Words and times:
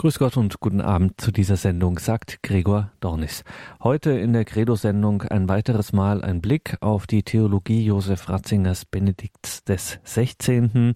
Grüß 0.00 0.18
Gott 0.18 0.38
und 0.38 0.60
guten 0.60 0.80
Abend 0.80 1.20
zu 1.20 1.30
dieser 1.30 1.56
Sendung, 1.56 1.98
sagt 1.98 2.42
Gregor 2.42 2.90
Dornis. 3.00 3.44
Heute 3.82 4.12
in 4.12 4.32
der 4.32 4.46
Credo-Sendung 4.46 5.24
ein 5.24 5.46
weiteres 5.50 5.92
Mal 5.92 6.24
ein 6.24 6.40
Blick 6.40 6.78
auf 6.80 7.06
die 7.06 7.22
Theologie 7.22 7.84
Josef 7.84 8.30
Ratzingers 8.30 8.86
Benedikts 8.86 9.62
des 9.64 10.00
16. 10.04 10.94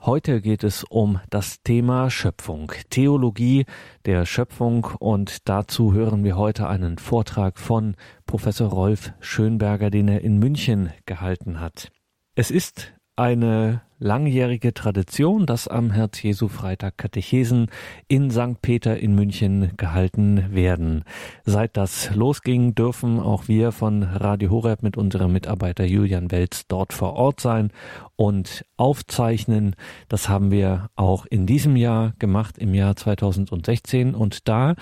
Heute 0.00 0.40
geht 0.40 0.64
es 0.64 0.82
um 0.82 1.20
das 1.30 1.62
Thema 1.62 2.10
Schöpfung, 2.10 2.72
Theologie 2.90 3.66
der 4.04 4.26
Schöpfung 4.26 4.84
und 4.98 5.48
dazu 5.48 5.92
hören 5.92 6.24
wir 6.24 6.36
heute 6.36 6.66
einen 6.66 6.98
Vortrag 6.98 7.56
von 7.56 7.94
Professor 8.26 8.68
Rolf 8.68 9.12
Schönberger, 9.20 9.90
den 9.90 10.08
er 10.08 10.22
in 10.22 10.40
München 10.40 10.90
gehalten 11.06 11.60
hat. 11.60 11.92
Es 12.34 12.50
ist 12.50 12.94
eine 13.14 13.82
langjährige 14.00 14.74
Tradition, 14.74 15.46
dass 15.46 15.68
am 15.68 15.90
Herz-Jesu-Freitag 15.92 16.98
Katechesen 16.98 17.68
in 18.08 18.30
St. 18.30 18.60
Peter 18.62 18.98
in 18.98 19.14
München 19.14 19.72
gehalten 19.76 20.52
werden. 20.52 21.04
Seit 21.44 21.76
das 21.76 22.14
losging, 22.14 22.74
dürfen 22.74 23.20
auch 23.20 23.46
wir 23.46 23.70
von 23.70 24.02
Radio 24.02 24.50
Horeb 24.50 24.82
mit 24.82 24.96
unserem 24.96 25.32
Mitarbeiter 25.32 25.84
Julian 25.84 26.30
Welz 26.30 26.66
dort 26.66 26.92
vor 26.92 27.12
Ort 27.12 27.40
sein 27.40 27.70
und 28.16 28.64
aufzeichnen. 28.76 29.76
Das 30.08 30.28
haben 30.28 30.50
wir 30.50 30.88
auch 30.96 31.26
in 31.26 31.46
diesem 31.46 31.76
Jahr 31.76 32.14
gemacht, 32.18 32.58
im 32.58 32.74
Jahr 32.74 32.96
2016. 32.96 34.14
Und 34.14 34.48
da 34.48 34.74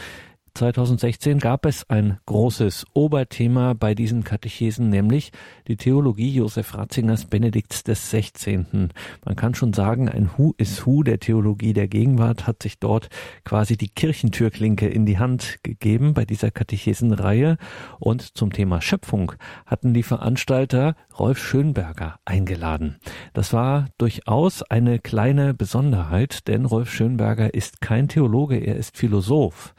2016 0.55 1.38
gab 1.38 1.66
es 1.66 1.88
ein 1.88 2.19
großes 2.27 2.87
Oberthema 2.95 3.75
bei 3.75 3.95
diesen 3.95 4.25
Katechesen, 4.25 4.89
nämlich 4.89 5.33
die 5.66 5.77
Theologie 5.77 6.30
Josef 6.30 6.75
Ratzingers 6.75 7.27
Benedikts 7.27 7.84
des 7.84 8.11
16. 8.11 8.91
Man 9.25 9.37
kann 9.37 9.55
schon 9.55 9.73
sagen, 9.73 10.09
ein 10.09 10.37
Hu 10.37 10.55
is 10.56 10.84
Hu 10.87 11.03
der 11.03 11.20
Theologie 11.20 11.73
der 11.73 11.89
Gegenwart 11.89 12.47
hat 12.47 12.62
sich 12.62 12.79
dort 12.79 13.09
quasi 13.45 13.77
die 13.77 13.89
Kirchentürklinke 13.89 14.89
in 14.89 15.06
die 15.06 15.19
Hand 15.19 15.59
gegeben 15.62 16.15
bei 16.15 16.25
dieser 16.25 16.51
Katechesenreihe. 16.51 17.56
Und 17.98 18.23
zum 18.36 18.53
Thema 18.53 18.80
Schöpfung 18.80 19.33
hatten 19.67 19.95
die 19.95 20.03
Veranstalter 20.03 20.97
Rolf 21.19 21.39
Schönberger 21.39 22.19
eingeladen. 22.25 22.97
Das 23.34 23.53
war 23.53 23.86
durchaus 23.98 24.62
eine 24.62 24.98
kleine 24.98 25.55
Besonderheit, 25.55 26.48
denn 26.48 26.64
Rolf 26.64 26.92
Schönberger 26.92 27.55
ist 27.55 27.80
kein 27.80 28.08
Theologe, 28.08 28.56
er 28.56 28.77
ist 28.77 28.97
Philosoph 28.97 29.75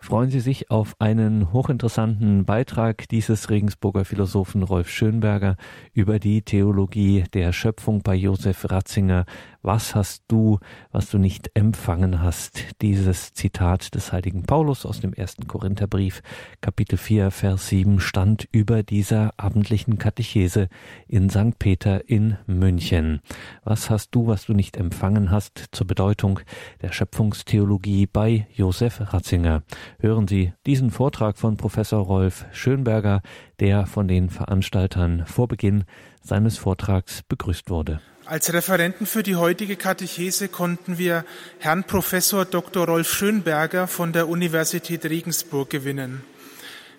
freuen 0.00 0.30
Sie 0.30 0.40
sich 0.40 0.70
auf 0.70 0.96
einen 0.98 1.52
hochinteressanten 1.52 2.44
Beitrag 2.44 3.08
dieses 3.08 3.50
Regensburger 3.50 4.04
Philosophen 4.04 4.62
Rolf 4.62 4.88
Schönberger 4.88 5.56
über 5.92 6.18
die 6.18 6.42
Theologie 6.42 7.24
der 7.34 7.52
Schöpfung 7.52 8.02
bei 8.02 8.14
Josef 8.14 8.70
Ratzinger. 8.70 9.26
Was 9.62 9.94
hast 9.94 10.24
du, 10.28 10.58
was 10.90 11.10
du 11.10 11.18
nicht 11.18 11.50
empfangen 11.52 12.22
hast? 12.22 12.80
Dieses 12.80 13.34
Zitat 13.34 13.94
des 13.94 14.10
heiligen 14.10 14.44
Paulus 14.44 14.86
aus 14.86 15.00
dem 15.00 15.12
ersten 15.12 15.48
Korintherbrief, 15.48 16.22
Kapitel 16.62 16.96
4, 16.96 17.30
Vers 17.30 17.68
7, 17.68 18.00
stand 18.00 18.48
über 18.52 18.82
dieser 18.82 19.34
abendlichen 19.36 19.98
Katechese 19.98 20.68
in 21.08 21.28
St. 21.28 21.58
Peter 21.58 22.08
in 22.08 22.38
München. 22.46 23.20
Was 23.62 23.90
hast 23.90 24.14
du, 24.14 24.26
was 24.26 24.46
du 24.46 24.54
nicht 24.54 24.78
empfangen 24.78 25.30
hast 25.30 25.66
zur 25.72 25.86
Bedeutung 25.86 26.40
der 26.80 26.92
Schöpfungstheologie 26.92 28.06
bei 28.06 28.46
Josef 28.54 29.12
Ratzinger? 29.12 29.62
Hören 29.98 30.26
Sie 30.26 30.54
diesen 30.64 30.90
Vortrag 30.90 31.36
von 31.36 31.58
Professor 31.58 32.02
Rolf 32.02 32.46
Schönberger, 32.52 33.20
der 33.58 33.84
von 33.84 34.08
den 34.08 34.30
Veranstaltern 34.30 35.26
vor 35.26 35.48
Beginn 35.48 35.84
seines 36.22 36.56
Vortrags 36.56 37.22
begrüßt 37.28 37.68
wurde. 37.68 38.00
Als 38.30 38.52
Referenten 38.52 39.06
für 39.06 39.24
die 39.24 39.34
heutige 39.34 39.74
Katechese 39.74 40.46
konnten 40.46 40.98
wir 40.98 41.24
Herrn 41.58 41.82
Professor 41.82 42.44
Dr. 42.44 42.86
Rolf 42.86 43.12
Schönberger 43.12 43.88
von 43.88 44.12
der 44.12 44.28
Universität 44.28 45.04
Regensburg 45.04 45.68
gewinnen. 45.68 46.22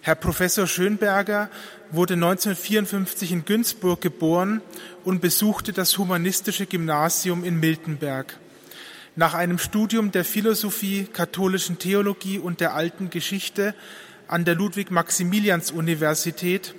Herr 0.02 0.16
Professor 0.16 0.68
Schönberger 0.68 1.50
wurde 1.90 2.16
1954 2.16 3.32
in 3.32 3.46
Günzburg 3.46 4.02
geboren 4.02 4.62
und 5.06 5.22
besuchte 5.22 5.72
das 5.72 5.98
humanistische 5.98 6.66
Gymnasium 6.66 7.46
in 7.46 7.62
Miltenberg. 7.62 8.38
Nach 9.16 9.34
einem 9.34 9.58
Studium 9.58 10.12
der 10.12 10.26
Philosophie, 10.26 11.08
katholischen 11.14 11.80
Theologie 11.80 12.40
und 12.40 12.60
der 12.60 12.74
alten 12.74 13.10
Geschichte 13.10 13.74
an 14.28 14.44
der 14.44 14.56
Ludwig-Maximilians-Universität 14.56 16.76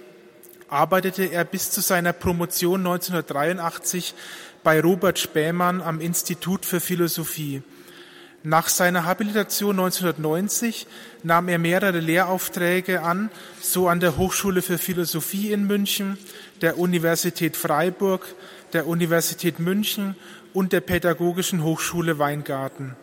arbeitete 0.73 1.25
er 1.27 1.45
bis 1.45 1.71
zu 1.71 1.81
seiner 1.81 2.13
Promotion 2.13 2.81
1983 2.81 4.15
bei 4.65 4.81
Robert 4.81 5.19
Spähmann 5.19 5.83
am 5.83 6.01
Institut 6.01 6.65
für 6.65 6.81
Philosophie. 6.81 7.63
Nach 8.45 8.69
seiner 8.69 9.05
Habilitation 9.05 9.79
1990 9.79 10.87
nahm 11.23 11.49
er 11.49 11.59
mehrere 11.59 12.01
Lehraufträge 12.01 13.03
an, 13.03 13.31
so 13.61 13.87
an 13.89 14.01
der 14.01 14.17
Hochschule 14.17 14.63
für 14.63 14.79
Philosophie 14.79 15.53
in 15.53 15.67
München, 15.67 16.19
der 16.61 16.79
Universität 16.79 17.57
Freiburg, 17.57 18.35
der 18.73 18.89
Universität 18.89 19.61
München 19.61 20.17
und 20.55 20.73
der 20.73 20.81
Pädagogischen 20.81 21.63
Hochschule 21.63 22.19
Weingarten. 22.19 22.97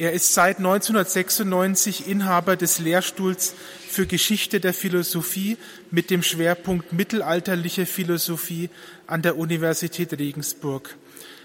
Er 0.00 0.14
ist 0.14 0.32
seit 0.32 0.56
1996 0.56 2.08
Inhaber 2.08 2.56
des 2.56 2.78
Lehrstuhls 2.78 3.54
für 3.86 4.06
Geschichte 4.06 4.58
der 4.58 4.72
Philosophie 4.72 5.58
mit 5.90 6.08
dem 6.08 6.22
Schwerpunkt 6.22 6.94
mittelalterliche 6.94 7.84
Philosophie 7.84 8.70
an 9.06 9.20
der 9.20 9.36
Universität 9.36 10.18
Regensburg. 10.18 10.96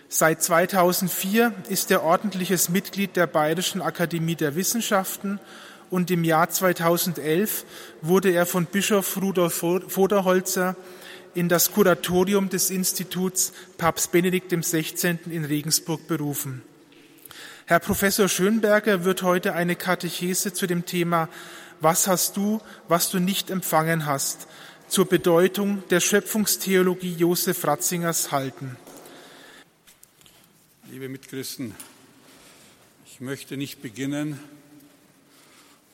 Seit 0.08 0.42
2004 0.42 1.52
ist 1.68 1.92
er 1.92 2.04
ordentliches 2.04 2.70
Mitglied 2.70 3.18
der 3.18 3.28
Bayerischen 3.28 3.82
Akademie 3.82 4.36
der 4.36 4.56
Wissenschaften 4.56 5.42
und 5.90 6.10
im 6.10 6.24
Jahr 6.24 6.50
2011 6.50 7.66
wurde 8.02 8.32
er 8.32 8.46
von 8.46 8.68
Bischof 8.68 9.22
Rudolf 9.22 9.66
Voderholzer 9.88 10.78
in 11.34 11.50
das 11.50 11.74
Kuratorium 11.74 12.48
des 12.48 12.70
Instituts 12.70 13.52
Papst 13.78 14.14
Benedikt 14.14 14.58
XVI. 14.58 15.20
in 15.30 15.44
Regensburg 15.44 16.08
berufen. 16.08 16.62
Herr 17.68 17.80
Professor 17.80 18.30
Schönberger 18.30 19.06
wird 19.06 19.24
heute 19.24 19.54
eine 19.54 19.76
Katechese 19.76 20.54
zu 20.54 20.68
dem 20.68 20.86
Thema 20.86 21.30
Was 21.80 22.06
hast 22.06 22.38
du, 22.38 22.62
was 22.88 23.10
du 23.10 23.18
nicht 23.18 23.50
empfangen 23.50 24.06
hast, 24.06 24.46
zur 24.88 25.06
Bedeutung 25.06 25.82
der 25.90 26.00
Schöpfungstheologie 26.00 27.16
Josef 27.16 27.66
Ratzingers 27.66 28.32
halten. 28.32 28.78
Liebe 30.92 31.10
Mitchristen, 31.10 31.74
ich 33.08 33.20
möchte 33.20 33.58
nicht 33.58 33.82
beginnen, 33.82 34.40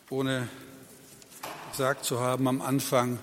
ohne 0.09 0.49
gesagt 1.71 2.03
zu 2.03 2.19
haben 2.19 2.49
am 2.49 2.61
Anfang, 2.61 3.17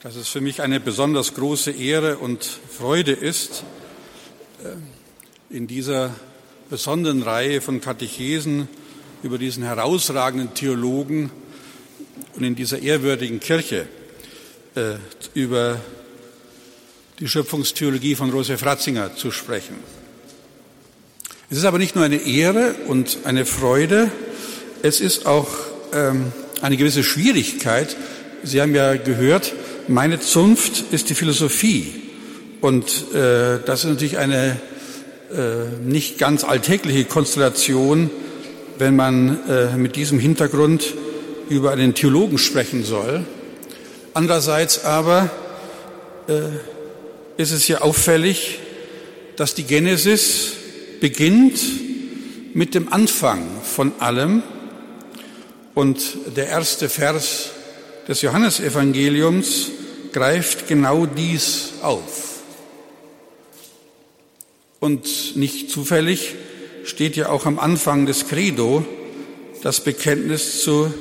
dass 0.00 0.16
es 0.16 0.28
für 0.28 0.40
mich 0.40 0.62
eine 0.62 0.80
besonders 0.80 1.34
große 1.34 1.72
Ehre 1.72 2.16
und 2.16 2.44
Freude 2.44 3.12
ist, 3.12 3.62
äh, 4.62 5.54
in 5.54 5.66
dieser 5.66 6.14
besonderen 6.70 7.22
Reihe 7.22 7.60
von 7.60 7.80
Katechesen 7.80 8.68
über 9.22 9.38
diesen 9.38 9.62
herausragenden 9.62 10.54
Theologen 10.54 11.30
und 12.34 12.44
in 12.44 12.54
dieser 12.54 12.80
ehrwürdigen 12.80 13.40
Kirche 13.40 13.86
äh, 14.74 14.94
über 15.34 15.80
die 17.20 17.28
Schöpfungstheologie 17.28 18.14
von 18.14 18.30
Josef 18.30 18.64
Ratzinger 18.64 19.14
zu 19.16 19.30
sprechen. 19.30 19.76
Es 21.50 21.58
ist 21.58 21.64
aber 21.64 21.78
nicht 21.78 21.94
nur 21.94 22.04
eine 22.04 22.16
Ehre 22.16 22.74
und 22.88 23.18
eine 23.24 23.46
Freude, 23.46 24.10
es 24.82 25.00
ist 25.00 25.26
auch 25.26 25.48
ähm, 25.92 26.32
eine 26.60 26.76
gewisse 26.76 27.04
Schwierigkeit. 27.04 27.96
Sie 28.42 28.60
haben 28.60 28.74
ja 28.74 28.96
gehört, 28.96 29.52
meine 29.88 30.20
Zunft 30.20 30.92
ist 30.92 31.08
die 31.10 31.14
Philosophie. 31.14 32.02
Und 32.60 33.12
äh, 33.14 33.60
das 33.64 33.84
ist 33.84 33.90
natürlich 33.90 34.18
eine 34.18 34.60
nicht 35.84 36.18
ganz 36.18 36.44
alltägliche 36.44 37.04
Konstellation, 37.04 38.10
wenn 38.78 38.96
man 38.96 39.38
äh, 39.48 39.76
mit 39.76 39.96
diesem 39.96 40.18
Hintergrund 40.18 40.94
über 41.48 41.72
einen 41.72 41.94
Theologen 41.94 42.38
sprechen 42.38 42.84
soll. 42.84 43.24
Andererseits 44.14 44.84
aber 44.84 45.30
äh, 46.28 47.40
ist 47.40 47.52
es 47.52 47.68
ja 47.68 47.80
auffällig, 47.80 48.60
dass 49.36 49.54
die 49.54 49.64
Genesis 49.64 50.52
beginnt 51.00 51.60
mit 52.54 52.74
dem 52.74 52.92
Anfang 52.92 53.46
von 53.62 53.92
allem 53.98 54.42
und 55.74 56.00
der 56.36 56.46
erste 56.46 56.88
Vers 56.88 57.50
des 58.06 58.22
Johannesevangeliums 58.22 59.70
greift 60.12 60.68
genau 60.68 61.06
dies 61.06 61.72
auf. 61.82 62.33
Und 64.84 65.34
nicht 65.34 65.70
zufällig 65.70 66.34
steht 66.84 67.16
ja 67.16 67.30
auch 67.30 67.46
am 67.46 67.58
Anfang 67.58 68.04
des 68.04 68.28
Credo 68.28 68.84
das 69.62 69.80
Bekenntnis 69.80 70.60
zu 70.60 70.92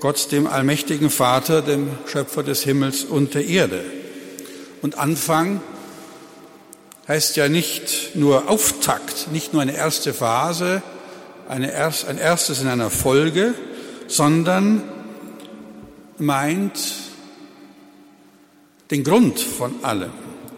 Gott, 0.00 0.32
dem 0.32 0.46
allmächtigen 0.46 1.10
Vater, 1.10 1.60
dem 1.60 1.90
Schöpfer 2.06 2.42
des 2.42 2.62
Himmels 2.62 3.04
und 3.04 3.34
der 3.34 3.44
Erde. 3.46 3.84
Und 4.80 4.96
Anfang 4.96 5.60
heißt 7.06 7.36
ja 7.36 7.50
nicht 7.50 8.12
nur 8.14 8.48
Auftakt, 8.48 9.30
nicht 9.30 9.52
nur 9.52 9.60
eine 9.60 9.76
erste 9.76 10.14
Phase, 10.14 10.82
eine 11.50 11.70
erst, 11.70 12.08
ein 12.08 12.16
erstes 12.16 12.62
in 12.62 12.68
einer 12.68 12.88
Folge, 12.88 13.52
sondern 14.06 14.84
meint 16.16 16.80
den 18.90 19.04
Grund 19.04 19.38
von 19.38 19.84
allem, 19.84 20.12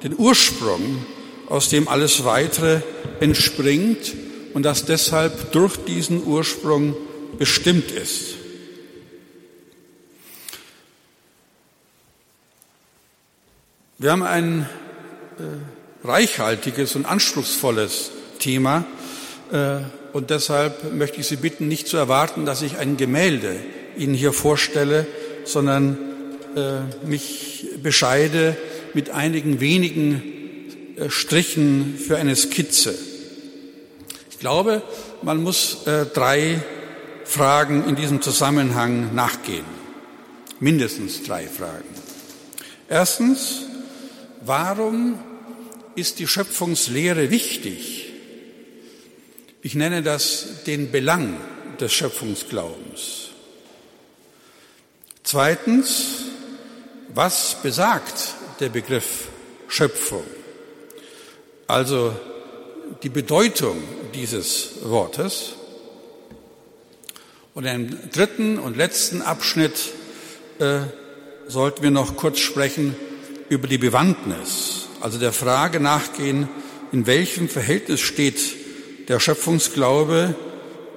den 0.05 0.17
Ursprung, 0.17 1.05
aus 1.49 1.69
dem 1.69 1.88
alles 1.88 2.25
Weitere 2.25 2.81
entspringt 3.20 4.14
und 4.55 4.62
das 4.62 4.85
deshalb 4.85 5.52
durch 5.52 5.76
diesen 5.76 6.25
Ursprung 6.25 6.96
bestimmt 7.38 7.91
ist. 7.91 8.37
Wir 13.99 14.12
haben 14.12 14.23
ein 14.23 14.69
äh, 15.38 16.06
reichhaltiges 16.06 16.96
und 16.96 17.06
anspruchsvolles 17.06 18.11
Thema 18.38 18.85
äh, 19.52 19.79
und 20.12 20.31
deshalb 20.31 20.93
möchte 20.93 21.20
ich 21.20 21.26
Sie 21.26 21.37
bitten, 21.37 21.69
nicht 21.69 21.88
zu 21.88 21.97
erwarten, 21.97 22.44
dass 22.44 22.62
ich 22.62 22.76
ein 22.79 22.97
Gemälde 22.97 23.56
Ihnen 23.97 24.14
hier 24.14 24.32
vorstelle, 24.32 25.06
sondern 25.44 25.99
äh, 26.56 27.06
mich 27.06 27.67
bescheide 27.82 28.56
mit 28.94 29.11
einigen 29.11 29.61
wenigen 29.61 30.34
Strichen 31.08 31.99
für 31.99 32.17
eine 32.17 32.37
Skizze. 32.37 32.94
Ich 34.31 34.38
glaube, 34.38 34.82
man 35.23 35.43
muss 35.43 35.87
äh, 35.87 36.06
drei 36.06 36.62
Fragen 37.25 37.88
in 37.88 37.96
diesem 37.96 38.20
Zusammenhang 38.23 39.14
nachgehen. 39.14 39.64
Mindestens 40.61 41.23
drei 41.23 41.46
Fragen. 41.46 41.88
Erstens, 42.88 43.62
warum 44.43 45.19
ist 45.94 46.19
die 46.19 46.26
Schöpfungslehre 46.26 47.31
wichtig? 47.31 48.12
Ich 49.62 49.75
nenne 49.75 50.02
das 50.02 50.64
den 50.67 50.90
Belang 50.90 51.37
des 51.81 51.93
Schöpfungsglaubens. 51.93 53.31
Zweitens, 55.23 56.19
was 57.14 57.56
besagt 57.62 58.35
der 58.61 58.69
Begriff 58.69 59.29
Schöpfung? 59.69 60.25
Also 61.66 62.14
die 63.02 63.08
Bedeutung 63.08 63.82
dieses 64.14 64.70
Wortes. 64.82 65.55
Und 67.55 67.64
im 67.64 68.11
dritten 68.11 68.58
und 68.58 68.76
letzten 68.76 69.22
Abschnitt 69.22 69.93
äh, 70.58 70.81
sollten 71.46 71.82
wir 71.82 71.90
noch 71.90 72.16
kurz 72.16 72.40
sprechen 72.40 72.94
über 73.49 73.69
die 73.69 73.78
Bewandtnis, 73.78 74.88
also 75.00 75.19
der 75.19 75.32
Frage 75.32 75.81
nachgehen, 75.81 76.49
in 76.93 77.06
welchem 77.06 77.49
Verhältnis 77.49 78.00
steht 78.00 78.40
der 79.08 79.20
Schöpfungsglaube 79.20 80.34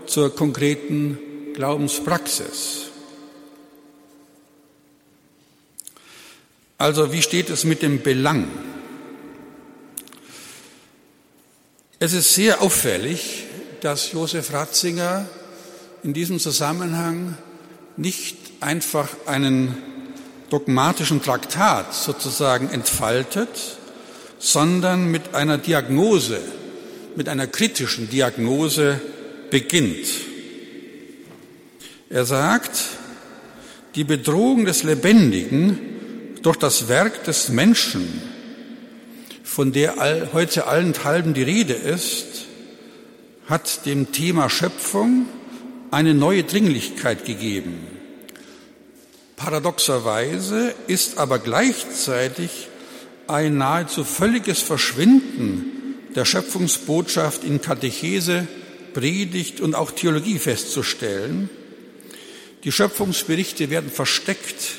zur 0.05 0.35
konkreten 0.35 1.17
Glaubenspraxis. 1.53 2.85
Also 6.77 7.11
wie 7.11 7.21
steht 7.21 7.49
es 7.49 7.63
mit 7.63 7.81
dem 7.81 8.01
Belang? 8.01 8.47
Es 11.99 12.13
ist 12.13 12.35
sehr 12.35 12.61
auffällig, 12.61 13.45
dass 13.81 14.11
Josef 14.11 14.53
Ratzinger 14.53 15.25
in 16.03 16.13
diesem 16.13 16.39
Zusammenhang 16.39 17.35
nicht 17.95 18.38
einfach 18.59 19.09
einen 19.25 19.75
dogmatischen 20.51 21.23
Traktat 21.23 21.95
sozusagen 21.95 22.69
entfaltet, 22.69 23.49
sondern 24.38 25.09
mit 25.09 25.33
einer 25.33 25.57
Diagnose, 25.57 26.39
mit 27.15 27.29
einer 27.29 27.47
kritischen 27.47 28.07
Diagnose 28.11 29.01
beginnt. 29.50 30.07
Er 32.11 32.25
sagt, 32.25 32.77
die 33.95 34.03
Bedrohung 34.03 34.65
des 34.65 34.83
Lebendigen 34.83 35.79
durch 36.43 36.57
das 36.57 36.89
Werk 36.89 37.23
des 37.23 37.50
Menschen 37.50 38.21
von 39.57 39.71
der 39.71 40.00
all, 40.00 40.30
heute 40.33 40.68
allenthalben 40.68 41.33
die 41.33 41.42
Rede 41.42 41.74
ist, 41.74 42.45
hat 43.48 43.88
dem 43.88 44.12
Thema 44.12 44.51
Schöpfung 44.51 45.25
eine 45.89 46.13
neue 46.13 46.44
Dringlichkeit 46.44 47.25
gegeben. 47.25 47.88
Paradoxerweise 49.36 50.75
ist 50.86 51.18
aber 51.18 51.39
gleichzeitig 51.39 52.68
ein 53.25 53.57
nahezu 53.57 54.04
völliges 54.04 54.62
Verschwinden 54.62 55.95
der 56.13 56.25
Schöpfungsbotschaft 56.25 57.44
in 57.44 57.60
Katechese, 57.60 58.48
Predigt 58.94 59.60
und 59.60 59.74
auch 59.74 59.89
Theologie 59.89 60.38
festzustellen. 60.38 61.50
Die 62.63 62.71
Schöpfungsberichte 62.71 63.71
werden 63.71 63.89
versteckt. 63.89 64.75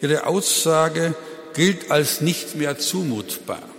Ihre 0.00 0.26
Aussage 0.26 1.14
gilt 1.52 1.90
als 1.90 2.22
nicht 2.22 2.54
mehr 2.54 2.78
zumutbar. 2.78 3.71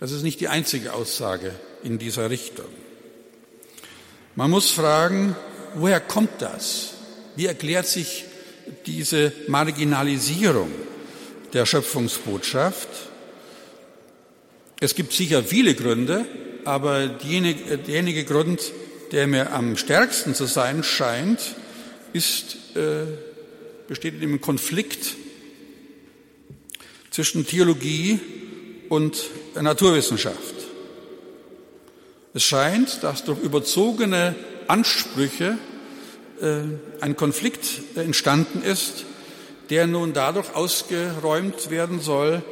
Das 0.00 0.12
ist 0.12 0.22
nicht 0.22 0.40
die 0.40 0.48
einzige 0.48 0.94
Aussage 0.94 1.54
in 1.82 1.98
dieser 1.98 2.30
Richtung. 2.30 2.68
Man 4.34 4.50
muss 4.50 4.70
fragen, 4.70 5.36
woher 5.74 6.00
kommt 6.00 6.40
das? 6.40 6.94
Wie 7.36 7.44
erklärt 7.44 7.86
sich 7.86 8.24
diese 8.86 9.30
Marginalisierung 9.46 10.70
der 11.52 11.66
Schöpfungsbotschaft? 11.66 12.88
Es 14.80 14.94
gibt 14.94 15.12
sicher 15.12 15.44
viele 15.44 15.74
Gründe, 15.74 16.24
aber 16.64 17.06
derjenige 17.06 18.24
Grund, 18.24 18.72
der 19.12 19.26
mir 19.26 19.52
am 19.52 19.76
stärksten 19.76 20.34
zu 20.34 20.46
sein 20.46 20.82
scheint, 20.82 21.56
ist, 22.14 22.56
äh, 22.74 23.04
besteht 23.86 24.14
in 24.14 24.20
dem 24.20 24.40
Konflikt 24.40 25.14
zwischen 27.10 27.46
Theologie 27.46 28.18
und 28.90 29.30
Naturwissenschaft. 29.54 30.54
Es 32.34 32.42
scheint, 32.42 33.02
dass 33.02 33.24
durch 33.24 33.38
überzogene 33.38 34.34
Ansprüche 34.66 35.56
äh, 36.40 36.62
ein 37.00 37.16
Konflikt 37.16 37.66
entstanden 37.96 38.62
ist, 38.62 39.04
der 39.70 39.86
nun 39.86 40.12
dadurch 40.12 40.54
ausgeräumt 40.54 41.70
werden 41.70 42.00
soll, 42.00 42.42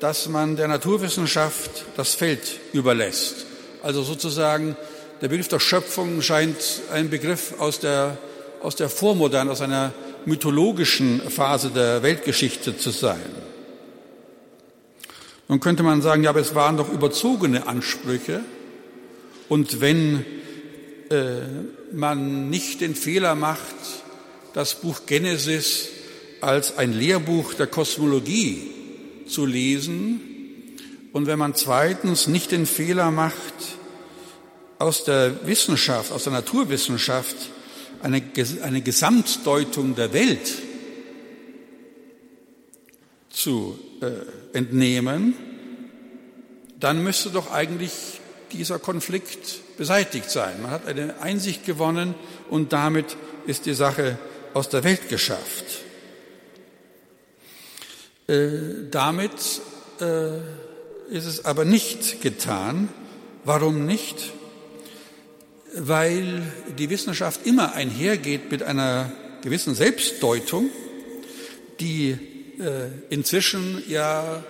dass 0.00 0.28
man 0.28 0.56
der 0.56 0.68
Naturwissenschaft 0.68 1.84
das 1.96 2.14
Feld 2.14 2.60
überlässt. 2.72 3.46
Also 3.82 4.02
sozusagen 4.02 4.76
der 5.20 5.28
Begriff 5.28 5.48
der 5.48 5.58
Schöpfung 5.58 6.22
scheint 6.22 6.56
ein 6.92 7.10
Begriff 7.10 7.54
aus 7.58 7.80
der, 7.80 8.16
aus 8.62 8.76
der 8.76 8.88
Vormoderne, 8.88 9.50
aus 9.50 9.60
einer 9.60 9.92
mythologischen 10.26 11.20
Phase 11.28 11.70
der 11.70 12.04
Weltgeschichte 12.04 12.76
zu 12.76 12.90
sein. 12.90 13.47
Nun 15.48 15.60
könnte 15.60 15.82
man 15.82 16.02
sagen, 16.02 16.22
ja, 16.22 16.30
aber 16.30 16.40
es 16.40 16.54
waren 16.54 16.76
doch 16.76 16.92
überzogene 16.92 17.66
Ansprüche. 17.66 18.42
Und 19.48 19.80
wenn 19.80 20.24
äh, 21.10 21.40
man 21.90 22.50
nicht 22.50 22.82
den 22.82 22.94
Fehler 22.94 23.34
macht, 23.34 23.74
das 24.52 24.74
Buch 24.80 25.06
Genesis 25.06 25.88
als 26.42 26.76
ein 26.76 26.92
Lehrbuch 26.92 27.54
der 27.54 27.66
Kosmologie 27.66 28.70
zu 29.26 29.46
lesen, 29.46 30.20
und 31.14 31.26
wenn 31.26 31.38
man 31.38 31.54
zweitens 31.54 32.26
nicht 32.26 32.52
den 32.52 32.66
Fehler 32.66 33.10
macht, 33.10 33.54
aus 34.78 35.04
der 35.04 35.46
Wissenschaft, 35.46 36.12
aus 36.12 36.24
der 36.24 36.34
Naturwissenschaft 36.34 37.34
eine, 38.02 38.22
eine 38.62 38.82
Gesamtdeutung 38.82 39.94
der 39.94 40.12
Welt 40.12 40.52
zu 43.30 43.78
äh, 44.00 44.06
entnehmen, 44.52 45.34
dann 46.80 47.02
müsste 47.02 47.30
doch 47.30 47.50
eigentlich 47.52 48.20
dieser 48.52 48.78
Konflikt 48.78 49.76
beseitigt 49.76 50.30
sein. 50.30 50.62
Man 50.62 50.70
hat 50.70 50.86
eine 50.86 51.20
Einsicht 51.20 51.64
gewonnen 51.64 52.14
und 52.50 52.72
damit 52.72 53.16
ist 53.46 53.66
die 53.66 53.74
Sache 53.74 54.18
aus 54.54 54.68
der 54.68 54.84
Welt 54.84 55.08
geschafft. 55.08 55.64
Äh, 58.26 58.88
damit 58.90 59.32
äh, 60.00 60.38
ist 61.10 61.26
es 61.26 61.44
aber 61.44 61.64
nicht 61.64 62.20
getan. 62.20 62.88
Warum 63.44 63.86
nicht? 63.86 64.32
Weil 65.74 66.42
die 66.78 66.90
Wissenschaft 66.90 67.46
immer 67.46 67.74
einhergeht 67.74 68.50
mit 68.50 68.62
einer 68.62 69.12
gewissen 69.42 69.74
Selbstdeutung, 69.74 70.70
die 71.80 72.37
inzwischen 73.10 73.82
ja 73.88 74.42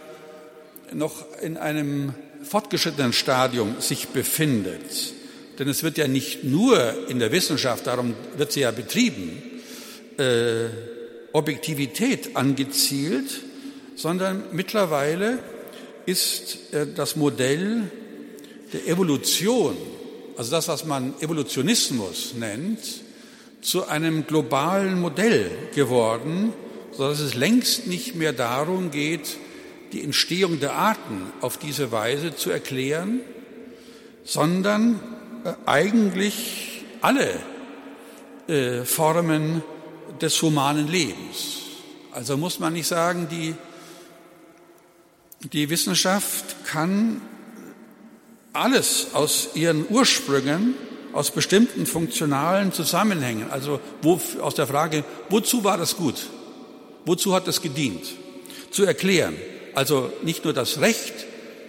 noch 0.92 1.26
in 1.42 1.56
einem 1.56 2.14
fortgeschrittenen 2.42 3.12
Stadium 3.12 3.80
sich 3.80 4.08
befindet. 4.08 5.12
Denn 5.58 5.68
es 5.68 5.82
wird 5.82 5.98
ja 5.98 6.08
nicht 6.08 6.44
nur 6.44 7.08
in 7.08 7.18
der 7.18 7.32
Wissenschaft, 7.32 7.86
darum 7.86 8.14
wird 8.36 8.52
sie 8.52 8.60
ja 8.60 8.70
betrieben, 8.70 9.42
äh, 10.16 10.66
Objektivität 11.32 12.36
angezielt, 12.36 13.42
sondern 13.96 14.44
mittlerweile 14.52 15.40
ist 16.06 16.72
äh, 16.72 16.86
das 16.94 17.16
Modell 17.16 17.90
der 18.72 18.86
Evolution 18.86 19.76
also 20.38 20.52
das, 20.52 20.68
was 20.68 20.84
man 20.84 21.14
Evolutionismus 21.20 22.34
nennt, 22.34 22.78
zu 23.60 23.88
einem 23.88 24.24
globalen 24.24 25.00
Modell 25.00 25.50
geworden, 25.74 26.52
sodass 26.98 27.20
es 27.20 27.34
längst 27.34 27.86
nicht 27.86 28.16
mehr 28.16 28.32
darum 28.32 28.90
geht, 28.90 29.36
die 29.92 30.02
Entstehung 30.02 30.58
der 30.58 30.72
Arten 30.72 31.32
auf 31.40 31.56
diese 31.56 31.92
Weise 31.92 32.34
zu 32.34 32.50
erklären, 32.50 33.20
sondern 34.24 34.98
äh, 35.44 35.52
eigentlich 35.64 36.82
alle 37.00 37.38
äh, 38.48 38.84
Formen 38.84 39.62
des 40.20 40.42
humanen 40.42 40.88
Lebens. 40.88 41.58
Also 42.10 42.36
muss 42.36 42.58
man 42.58 42.72
nicht 42.72 42.88
sagen, 42.88 43.28
die, 43.30 43.54
die 45.52 45.70
Wissenschaft 45.70 46.64
kann 46.64 47.20
alles 48.52 49.10
aus 49.12 49.50
ihren 49.54 49.86
Ursprüngen, 49.88 50.74
aus 51.12 51.30
bestimmten 51.30 51.86
funktionalen 51.86 52.72
Zusammenhängen, 52.72 53.52
also 53.52 53.78
wo, 54.02 54.20
aus 54.40 54.56
der 54.56 54.66
Frage, 54.66 55.04
wozu 55.28 55.62
war 55.62 55.78
das 55.78 55.96
gut? 55.96 56.26
Wozu 57.08 57.34
hat 57.34 57.48
es 57.48 57.62
gedient? 57.62 58.04
Zu 58.70 58.84
erklären. 58.84 59.34
Also 59.74 60.12
nicht 60.22 60.44
nur 60.44 60.52
das 60.52 60.82
Recht 60.82 61.14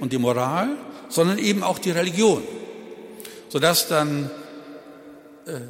und 0.01 0.11
die 0.11 0.17
Moral, 0.17 0.67
sondern 1.07 1.39
eben 1.39 1.63
auch 1.63 1.79
die 1.79 1.91
Religion. 1.91 2.43
Sodass 3.47 3.87
dann 3.87 4.29
äh, 5.45 5.61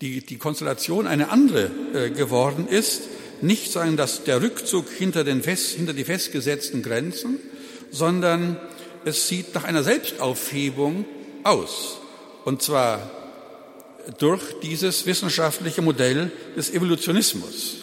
die, 0.00 0.24
die 0.24 0.38
Konstellation 0.38 1.08
eine 1.08 1.30
andere 1.30 1.70
äh, 1.92 2.10
geworden 2.10 2.68
ist. 2.68 3.02
Nicht 3.40 3.72
sagen, 3.72 3.96
dass 3.96 4.22
der 4.22 4.40
Rückzug 4.40 4.88
hinter, 4.88 5.24
den 5.24 5.42
fest, 5.42 5.70
hinter 5.70 5.92
die 5.92 6.04
festgesetzten 6.04 6.84
Grenzen, 6.84 7.40
sondern 7.90 8.60
es 9.04 9.26
sieht 9.26 9.56
nach 9.56 9.64
einer 9.64 9.82
Selbstaufhebung 9.82 11.04
aus. 11.42 11.98
Und 12.44 12.62
zwar 12.62 13.10
durch 14.18 14.60
dieses 14.62 15.04
wissenschaftliche 15.04 15.82
Modell 15.82 16.30
des 16.56 16.70
Evolutionismus. 16.70 17.81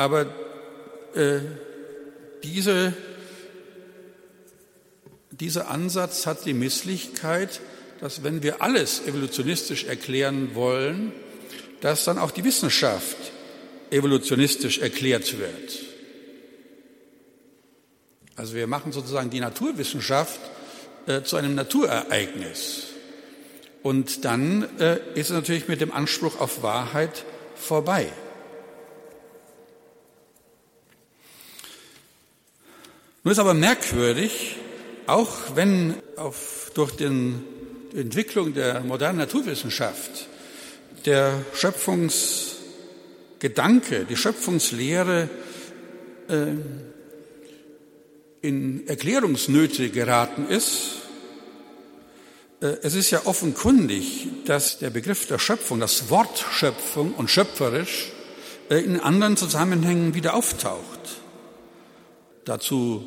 Aber 0.00 0.24
äh, 1.14 1.40
diese, 2.42 2.94
dieser 5.30 5.68
Ansatz 5.68 6.24
hat 6.24 6.46
die 6.46 6.54
Misslichkeit, 6.54 7.60
dass 8.00 8.24
wenn 8.24 8.42
wir 8.42 8.62
alles 8.62 9.02
evolutionistisch 9.06 9.84
erklären 9.84 10.54
wollen, 10.54 11.12
dass 11.82 12.04
dann 12.04 12.16
auch 12.16 12.30
die 12.30 12.44
Wissenschaft 12.44 13.18
evolutionistisch 13.90 14.78
erklärt 14.78 15.38
wird. 15.38 15.80
Also 18.36 18.54
wir 18.54 18.66
machen 18.66 18.92
sozusagen 18.92 19.28
die 19.28 19.40
Naturwissenschaft 19.40 20.40
äh, 21.08 21.20
zu 21.24 21.36
einem 21.36 21.54
Naturereignis. 21.54 22.84
Und 23.82 24.24
dann 24.24 24.62
äh, 24.78 24.96
ist 25.12 25.28
es 25.28 25.36
natürlich 25.36 25.68
mit 25.68 25.82
dem 25.82 25.92
Anspruch 25.92 26.40
auf 26.40 26.62
Wahrheit 26.62 27.26
vorbei. 27.54 28.10
Nun 33.22 33.32
ist 33.32 33.38
aber 33.38 33.52
merkwürdig, 33.52 34.56
auch 35.06 35.54
wenn 35.54 35.96
auf, 36.16 36.70
durch 36.72 36.92
den, 36.92 37.44
die 37.92 38.00
Entwicklung 38.00 38.54
der 38.54 38.80
modernen 38.80 39.18
Naturwissenschaft 39.18 40.26
der 41.04 41.44
Schöpfungsgedanke, 41.52 44.06
die 44.08 44.16
Schöpfungslehre 44.16 45.28
äh, 46.28 46.46
in 48.40 48.86
Erklärungsnöte 48.86 49.90
geraten 49.90 50.48
ist. 50.48 51.02
Äh, 52.62 52.68
es 52.82 52.94
ist 52.94 53.10
ja 53.10 53.26
offenkundig, 53.26 54.28
dass 54.46 54.78
der 54.78 54.88
Begriff 54.88 55.26
der 55.26 55.38
Schöpfung, 55.38 55.78
das 55.78 56.08
Wort 56.08 56.42
Schöpfung 56.52 57.12
und 57.12 57.30
schöpferisch 57.30 58.12
äh, 58.70 58.76
in 58.76 58.98
anderen 58.98 59.36
Zusammenhängen 59.36 60.14
wieder 60.14 60.32
auftaucht. 60.32 61.20
Dazu 62.44 63.06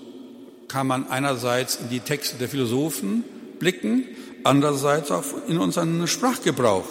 kann 0.68 0.88
man 0.88 1.08
einerseits 1.08 1.76
in 1.76 1.90
die 1.90 2.00
Texte 2.00 2.38
der 2.38 2.50
Philosophen 2.50 3.24
blicken, 3.60 4.06
andererseits 4.44 5.12
auch 5.12 5.24
in 5.48 5.58
unseren 5.58 6.08
Sprachgebrauch 6.08 6.88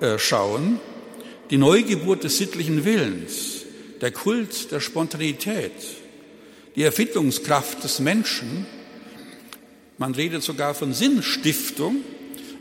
äh, 0.00 0.18
schauen. 0.18 0.80
Die 1.50 1.58
Neugeburt 1.58 2.24
des 2.24 2.38
sittlichen 2.38 2.84
Willens, 2.84 3.64
der 4.00 4.12
Kult 4.12 4.70
der 4.72 4.80
Spontanität, 4.80 5.72
die 6.76 6.82
Erfindungskraft 6.82 7.82
des 7.84 7.98
Menschen, 7.98 8.66
man 9.98 10.14
redet 10.14 10.42
sogar 10.42 10.74
von 10.74 10.94
Sinnstiftung, 10.94 11.96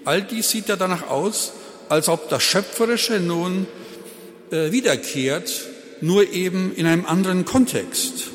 all 0.06 0.22
dies 0.22 0.50
sieht 0.50 0.68
ja 0.68 0.76
danach 0.76 1.08
aus, 1.10 1.54
als 1.88 2.10
ob 2.10 2.30
das 2.30 2.44
Schöpferische 2.44 3.20
nun 3.20 3.68
äh, 4.52 4.72
wiederkehrt, 4.72 5.68
nur 6.02 6.32
eben 6.32 6.74
in 6.76 6.86
einem 6.86 7.06
anderen 7.06 7.46
Kontext. 7.46 8.32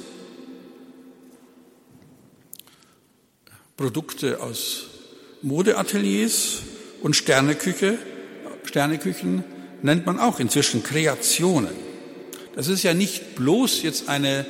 Produkte 3.77 4.41
aus 4.41 4.87
Modeateliers 5.43 6.61
und 7.03 7.17
Sterneküche, 7.17 7.99
Sterneküchen 8.65 9.43
nennt 9.83 10.07
man 10.07 10.21
auch 10.21 10.39
inzwischen 10.39 10.85
Kreationen. 10.85 11.75
Das 12.55 12.69
ist 12.69 12.85
ja 12.85 12.95
nicht 12.95 13.35
bloß 13.35 13.83
jetzt 13.83 14.09
eine, 14.09 14.47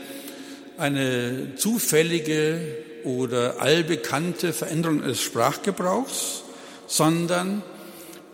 eine 0.76 1.56
zufällige 1.56 2.60
oder 3.04 3.60
allbekannte 3.60 4.52
Veränderung 4.52 5.00
des 5.02 5.22
Sprachgebrauchs, 5.22 6.42
sondern 6.86 7.62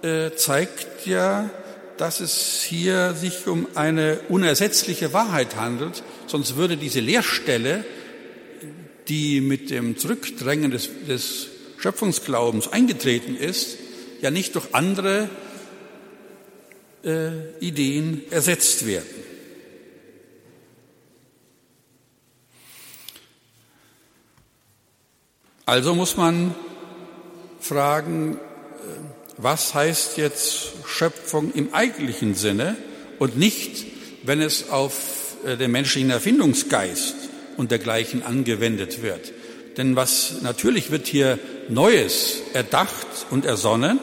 äh, 0.02 0.32
zeigt 0.34 1.06
ja, 1.06 1.50
dass 1.98 2.18
es 2.18 2.62
hier 2.62 3.14
sich 3.14 3.46
um 3.46 3.68
eine 3.76 4.18
unersetzliche 4.28 5.12
Wahrheit 5.12 5.54
handelt, 5.54 6.02
sonst 6.26 6.56
würde 6.56 6.76
diese 6.76 7.00
Leerstelle 7.00 7.84
die 9.10 9.40
mit 9.40 9.70
dem 9.70 9.98
Zurückdrängen 9.98 10.70
des, 10.70 10.88
des 11.08 11.48
Schöpfungsglaubens 11.78 12.68
eingetreten 12.68 13.36
ist, 13.36 13.76
ja 14.22 14.30
nicht 14.30 14.54
durch 14.54 14.72
andere 14.72 15.28
äh, 17.04 17.58
Ideen 17.58 18.22
ersetzt 18.30 18.86
werden. 18.86 19.08
Also 25.66 25.94
muss 25.94 26.16
man 26.16 26.54
fragen, 27.58 28.34
äh, 28.34 28.38
was 29.36 29.74
heißt 29.74 30.18
jetzt 30.18 30.72
Schöpfung 30.86 31.52
im 31.52 31.74
eigentlichen 31.74 32.34
Sinne 32.36 32.76
und 33.18 33.36
nicht, 33.36 33.86
wenn 34.22 34.40
es 34.40 34.70
auf 34.70 35.34
äh, 35.44 35.56
den 35.56 35.72
menschlichen 35.72 36.10
Erfindungsgeist 36.10 37.29
und 37.60 37.70
dergleichen 37.70 38.22
angewendet 38.22 39.02
wird. 39.02 39.34
Denn 39.76 39.94
was 39.94 40.40
natürlich 40.40 40.90
wird 40.90 41.06
hier 41.06 41.38
Neues 41.68 42.38
erdacht 42.54 43.26
und 43.28 43.44
ersonnen, 43.44 43.98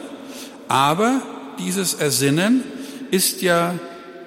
aber 0.68 1.20
dieses 1.58 1.94
Ersinnen 1.94 2.62
ist 3.10 3.42
ja 3.42 3.74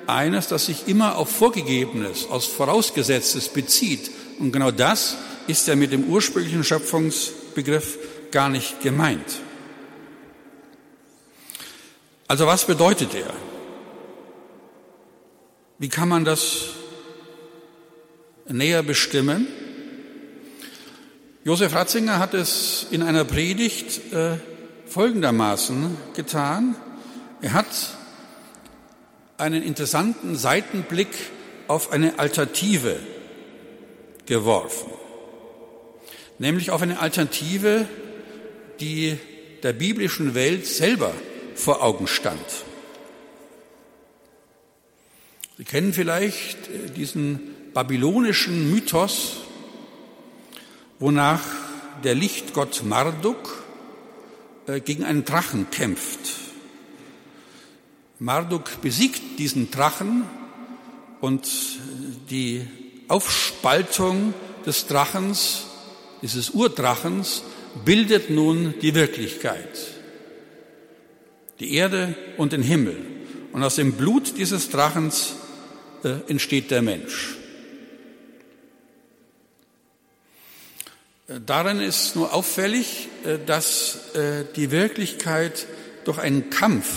eines, 0.05 0.50
das 0.50 0.65
sich 0.65 0.89
immer 0.89 1.15
auf 1.15 1.29
Vorgegebenes, 1.29 2.29
aus 2.29 2.45
Vorausgesetztes 2.45 3.47
bezieht. 3.47 4.11
Und 4.38 4.51
genau 4.51 4.69
das 4.69 5.15
ist 5.47 5.65
ja 5.69 5.77
mit 5.77 5.93
dem 5.93 6.09
ursprünglichen 6.09 6.65
Schöpfungsbegriff 6.65 8.00
gar 8.31 8.50
nicht 8.50 8.81
gemeint. 8.81 9.39
Also 12.27 12.47
was 12.47 12.65
bedeutet 12.65 13.15
er? 13.15 13.31
Wie 15.79 15.88
kann 15.88 16.09
man 16.09 16.25
das 16.25 16.80
näher 18.53 18.84
bestimmen. 18.84 19.48
Josef 21.43 21.74
Ratzinger 21.74 22.20
hat 22.20 22.34
es 22.34 22.86
in 22.91 23.01
einer 23.01 23.25
Predigt 23.25 24.13
äh, 24.13 24.38
folgendermaßen 24.88 25.98
getan. 26.15 26.75
Er 27.41 27.53
hat 27.53 27.65
einen 29.38 29.63
interessanten 29.63 30.36
Seitenblick 30.36 31.08
auf 31.67 31.91
eine 31.91 32.20
Alternative 32.20 33.00
geworfen, 34.27 34.91
nämlich 36.38 36.70
auf 36.70 36.81
eine 36.81 37.00
Alternative, 37.00 37.88
die 38.79 39.17
der 39.63 39.74
biblischen 39.74 40.36
Welt 40.36 40.67
selber 40.67 41.13
vor 41.55 41.81
Augen 41.84 42.08
stand. 42.08 42.46
Sie 45.58 45.63
kennen 45.63 45.93
vielleicht 45.93 46.67
äh, 46.67 46.89
diesen 46.96 47.39
babylonischen 47.73 48.71
Mythos, 48.71 49.37
wonach 50.99 51.41
der 52.03 52.15
Lichtgott 52.15 52.83
Marduk 52.83 53.63
äh, 54.67 54.79
gegen 54.79 55.03
einen 55.03 55.25
Drachen 55.25 55.69
kämpft. 55.71 56.19
Marduk 58.19 58.81
besiegt 58.81 59.39
diesen 59.39 59.71
Drachen 59.71 60.23
und 61.21 61.47
die 62.29 62.67
Aufspaltung 63.07 64.33
des 64.65 64.87
Drachens 64.87 65.65
dieses 66.21 66.51
Urdrachens, 66.51 67.43
bildet 67.85 68.29
nun 68.29 68.75
die 68.81 68.95
Wirklichkeit. 68.95 69.87
Die 71.59 71.73
Erde 71.73 72.15
und 72.37 72.53
den 72.53 72.63
Himmel. 72.63 72.97
Und 73.53 73.63
aus 73.63 73.75
dem 73.75 73.93
Blut 73.93 74.37
dieses 74.37 74.69
Drachens 74.69 75.33
äh, 76.03 76.19
entsteht 76.27 76.71
der 76.71 76.81
Mensch. 76.81 77.37
Darin 81.39 81.79
ist 81.79 82.15
nur 82.15 82.33
auffällig, 82.33 83.07
äh, 83.23 83.38
dass 83.45 84.13
äh, 84.15 84.45
die 84.55 84.71
Wirklichkeit 84.71 85.67
durch 86.03 86.17
einen 86.17 86.50
Kampf, 86.50 86.88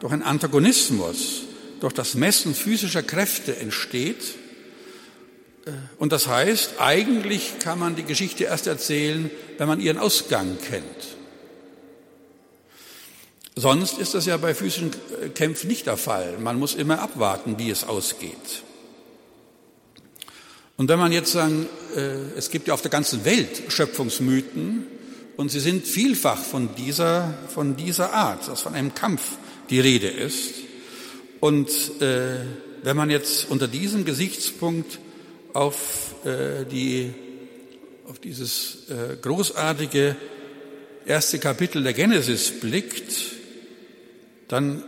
durch 0.00 0.12
einen 0.12 0.22
Antagonismus, 0.22 1.42
durch 1.80 1.92
das 1.92 2.14
Messen 2.14 2.54
physischer 2.54 3.02
Kräfte 3.02 3.56
entsteht. 3.56 4.34
Und 5.98 6.12
das 6.12 6.26
heißt, 6.26 6.80
eigentlich 6.80 7.58
kann 7.60 7.78
man 7.78 7.94
die 7.94 8.02
Geschichte 8.02 8.44
erst 8.44 8.66
erzählen, 8.66 9.30
wenn 9.58 9.68
man 9.68 9.80
ihren 9.80 9.98
Ausgang 9.98 10.58
kennt. 10.58 10.84
Sonst 13.54 13.98
ist 13.98 14.14
das 14.14 14.26
ja 14.26 14.36
bei 14.36 14.54
physischen 14.54 14.90
Kämpfen 15.34 15.68
nicht 15.68 15.86
der 15.86 15.96
Fall. 15.96 16.38
Man 16.38 16.58
muss 16.58 16.74
immer 16.74 17.00
abwarten, 17.00 17.58
wie 17.58 17.70
es 17.70 17.84
ausgeht. 17.84 18.62
Und 20.80 20.88
wenn 20.88 20.98
man 20.98 21.12
jetzt 21.12 21.32
sagen, 21.32 21.68
äh, 21.94 22.38
es 22.38 22.48
gibt 22.48 22.68
ja 22.68 22.72
auf 22.72 22.80
der 22.80 22.90
ganzen 22.90 23.26
Welt 23.26 23.64
Schöpfungsmythen 23.68 24.86
und 25.36 25.50
sie 25.50 25.60
sind 25.60 25.86
vielfach 25.86 26.38
von 26.38 26.74
dieser, 26.74 27.34
von 27.48 27.76
dieser 27.76 28.14
Art, 28.14 28.48
dass 28.48 28.62
von 28.62 28.72
einem 28.72 28.94
Kampf 28.94 29.36
die 29.68 29.78
Rede 29.78 30.08
ist. 30.08 30.54
Und 31.38 31.68
äh, 32.00 32.38
wenn 32.82 32.96
man 32.96 33.10
jetzt 33.10 33.50
unter 33.50 33.68
diesem 33.68 34.06
Gesichtspunkt 34.06 35.00
auf 35.52 36.14
äh, 36.24 36.64
die, 36.64 37.12
auf 38.08 38.18
dieses 38.18 38.86
großartige 39.20 40.16
erste 41.04 41.38
Kapitel 41.40 41.82
der 41.82 41.92
Genesis 41.92 42.58
blickt, 42.58 43.12
dann 44.48 44.82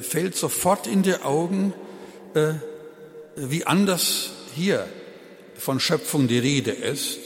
fällt 0.00 0.36
sofort 0.36 0.86
in 0.86 1.02
die 1.02 1.16
Augen, 1.16 1.74
wie 3.36 3.66
anders 3.66 4.30
hier 4.54 4.86
von 5.58 5.80
Schöpfung 5.80 6.28
die 6.28 6.38
Rede 6.38 6.70
ist, 6.70 7.18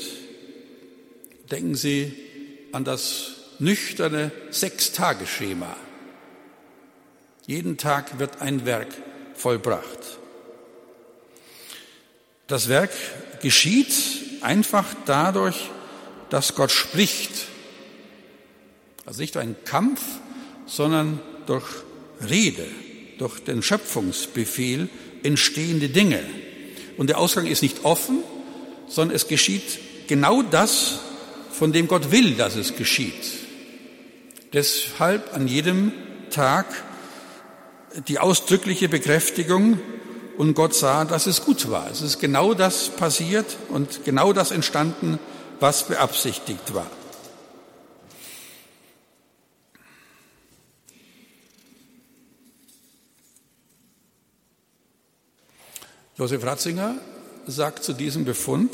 denken 1.50 1.74
Sie 1.74 2.12
an 2.72 2.84
das 2.84 3.32
nüchterne 3.58 4.32
Sechstageschema. 4.50 5.76
Jeden 7.46 7.76
Tag 7.76 8.18
wird 8.18 8.40
ein 8.40 8.64
Werk 8.64 8.88
vollbracht. 9.34 10.18
Das 12.46 12.68
Werk 12.68 12.90
geschieht 13.40 13.92
einfach 14.40 14.86
dadurch, 15.06 15.70
dass 16.30 16.54
Gott 16.54 16.70
spricht. 16.70 17.30
Also 19.04 19.20
nicht 19.20 19.36
ein 19.36 19.56
Kampf, 19.64 20.00
sondern 20.66 21.20
durch 21.46 21.66
Rede, 22.28 22.66
durch 23.18 23.40
den 23.40 23.62
Schöpfungsbefehl 23.62 24.88
entstehende 25.22 25.88
Dinge. 25.88 26.22
Und 26.96 27.08
der 27.08 27.18
Ausgang 27.18 27.46
ist 27.46 27.62
nicht 27.62 27.84
offen, 27.84 28.18
sondern 28.88 29.16
es 29.16 29.28
geschieht 29.28 29.78
genau 30.06 30.42
das, 30.42 31.00
von 31.50 31.72
dem 31.72 31.86
Gott 31.86 32.10
will, 32.10 32.34
dass 32.34 32.56
es 32.56 32.76
geschieht. 32.76 33.24
Deshalb 34.52 35.34
an 35.34 35.48
jedem 35.48 35.92
Tag 36.30 36.66
die 38.08 38.18
ausdrückliche 38.18 38.88
Bekräftigung 38.88 39.78
und 40.38 40.54
Gott 40.54 40.74
sah, 40.74 41.04
dass 41.04 41.26
es 41.26 41.44
gut 41.44 41.70
war. 41.70 41.90
Es 41.90 42.00
ist 42.00 42.20
genau 42.20 42.54
das 42.54 42.88
passiert 42.88 43.46
und 43.68 44.04
genau 44.04 44.32
das 44.32 44.50
entstanden, 44.50 45.18
was 45.60 45.86
beabsichtigt 45.86 46.74
war. 46.74 46.90
Josef 56.18 56.44
Ratzinger 56.44 56.96
sagt 57.46 57.84
zu 57.84 57.94
diesem 57.94 58.24
Befund, 58.24 58.70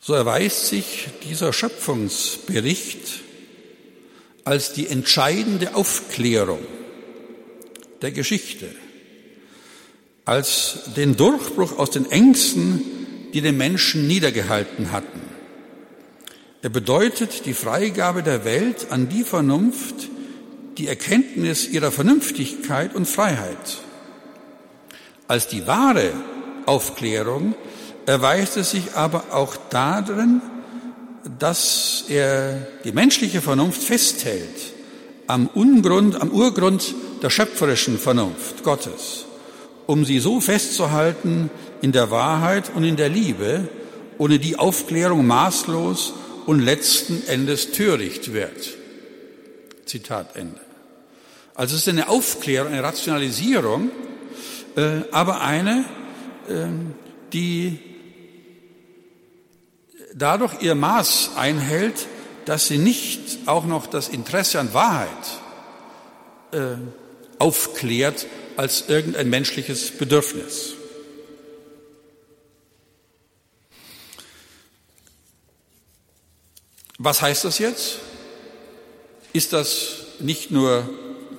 so 0.00 0.12
erweist 0.12 0.66
sich 0.66 1.08
dieser 1.24 1.52
Schöpfungsbericht 1.52 3.20
als 4.44 4.72
die 4.74 4.88
entscheidende 4.88 5.74
Aufklärung 5.74 6.60
der 8.02 8.10
Geschichte, 8.10 8.68
als 10.24 10.90
den 10.96 11.16
Durchbruch 11.16 11.78
aus 11.78 11.90
den 11.90 12.10
Ängsten, 12.10 12.82
die 13.32 13.40
den 13.40 13.56
Menschen 13.56 14.06
niedergehalten 14.06 14.92
hatten. 14.92 15.20
Er 16.60 16.70
bedeutet 16.70 17.46
die 17.46 17.54
Freigabe 17.54 18.22
der 18.22 18.44
Welt 18.44 18.88
an 18.90 19.08
die 19.08 19.24
Vernunft, 19.24 20.10
die 20.78 20.88
Erkenntnis 20.88 21.68
ihrer 21.68 21.90
Vernünftigkeit 21.90 22.94
und 22.94 23.06
Freiheit. 23.06 23.78
Als 25.28 25.48
die 25.48 25.66
wahre 25.66 26.12
Aufklärung 26.66 27.54
erweist 28.06 28.56
es 28.56 28.72
sich 28.72 28.94
aber 28.94 29.24
auch 29.32 29.56
darin, 29.70 30.40
dass 31.38 32.04
er 32.08 32.66
die 32.84 32.92
menschliche 32.92 33.40
Vernunft 33.40 33.82
festhält 33.82 34.72
am 35.26 35.46
Ungrund, 35.46 36.20
am 36.20 36.30
Urgrund 36.30 36.94
der 37.22 37.30
schöpferischen 37.30 37.98
Vernunft 37.98 38.64
Gottes, 38.64 39.24
um 39.86 40.04
sie 40.04 40.18
so 40.18 40.40
festzuhalten 40.40 41.50
in 41.80 41.92
der 41.92 42.10
Wahrheit 42.10 42.70
und 42.74 42.84
in 42.84 42.96
der 42.96 43.08
Liebe, 43.08 43.68
ohne 44.18 44.38
die 44.38 44.56
Aufklärung 44.58 45.26
maßlos 45.26 46.12
und 46.46 46.60
letzten 46.60 47.26
Endes 47.28 47.72
töricht 47.72 48.32
wird. 48.32 48.81
Zitat 49.86 50.36
Ende. 50.36 50.60
Also 51.54 51.74
es 51.74 51.82
ist 51.82 51.88
eine 51.88 52.08
Aufklärung, 52.08 52.72
eine 52.72 52.82
Rationalisierung, 52.82 53.90
äh, 54.76 55.02
aber 55.10 55.42
eine, 55.42 55.84
äh, 56.48 56.66
die 57.32 57.78
dadurch 60.14 60.62
ihr 60.62 60.74
Maß 60.74 61.32
einhält, 61.36 62.06
dass 62.44 62.66
sie 62.66 62.78
nicht 62.78 63.46
auch 63.46 63.64
noch 63.64 63.86
das 63.86 64.08
Interesse 64.08 64.60
an 64.60 64.74
Wahrheit 64.74 65.08
äh, 66.52 66.76
aufklärt 67.38 68.26
als 68.56 68.88
irgendein 68.88 69.30
menschliches 69.30 69.90
Bedürfnis. 69.90 70.74
Was 76.98 77.20
heißt 77.20 77.44
das 77.44 77.58
jetzt? 77.58 77.98
Ist 79.32 79.54
das 79.54 79.96
nicht 80.18 80.50
nur 80.50 80.88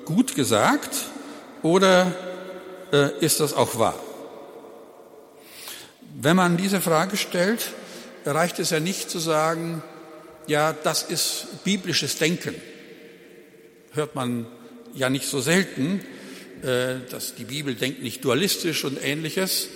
gut 0.05 0.33
gesagt 0.33 0.95
oder 1.61 2.11
äh, 2.91 3.09
ist 3.19 3.39
das 3.39 3.53
auch 3.53 3.77
wahr? 3.77 3.99
Wenn 6.19 6.35
man 6.35 6.57
diese 6.57 6.81
Frage 6.81 7.17
stellt, 7.17 7.69
reicht 8.25 8.57
es 8.57 8.71
ja 8.71 8.79
nicht 8.79 9.11
zu 9.11 9.19
sagen, 9.19 9.83
ja, 10.47 10.73
das 10.73 11.03
ist 11.03 11.63
biblisches 11.63 12.17
Denken. 12.17 12.55
Hört 13.91 14.15
man 14.15 14.47
ja 14.95 15.09
nicht 15.11 15.27
so 15.27 15.39
selten, 15.39 16.01
äh, 16.63 16.95
dass 17.11 17.35
die 17.35 17.45
Bibel 17.45 17.75
denkt 17.75 18.01
nicht 18.01 18.25
dualistisch 18.25 18.85
und 18.85 19.03
ähnliches. 19.03 19.67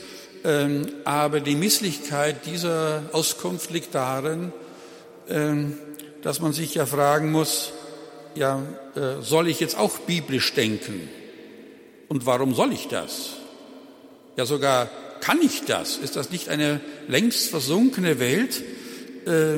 Ähm, 0.44 0.88
aber 1.04 1.40
die 1.40 1.56
Misslichkeit 1.56 2.48
dieser 2.48 3.04
Auskunft 3.12 3.70
liegt 3.70 3.94
darin, 3.94 4.54
ähm, 5.30 5.78
dass 6.24 6.40
man 6.40 6.54
sich 6.54 6.74
ja 6.74 6.86
fragen 6.88 7.32
muss, 7.32 7.74
ja, 8.38 8.62
äh, 8.96 9.22
soll 9.22 9.48
ich 9.48 9.60
jetzt 9.60 9.78
auch 9.78 9.98
biblisch 10.00 10.54
denken? 10.54 11.10
Und 12.08 12.26
warum 12.26 12.54
soll 12.54 12.72
ich 12.72 12.88
das? 12.88 13.32
Ja, 14.38 14.46
sogar 14.46 14.90
kann 15.20 15.42
ich 15.42 15.66
das? 15.66 15.98
Ist 15.98 16.16
das 16.16 16.30
nicht 16.30 16.50
eine 16.50 16.80
längst 17.08 17.50
versunkene 17.50 18.20
Welt, 18.20 18.64
äh, 19.26 19.58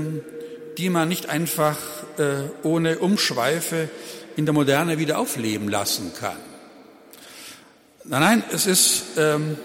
die 0.78 0.90
man 0.90 1.10
nicht 1.10 1.30
einfach 1.30 1.78
äh, 2.18 2.50
ohne 2.64 3.00
Umschweife 3.00 3.90
in 4.36 4.46
der 4.46 4.54
Moderne 4.54 4.98
wieder 4.98 5.20
aufleben 5.20 5.70
lassen 5.70 6.14
kann? 6.20 6.38
Nein, 8.06 8.22
nein, 8.22 8.44
es 8.52 8.66
ist, 8.66 9.04
ähm, 9.18 9.58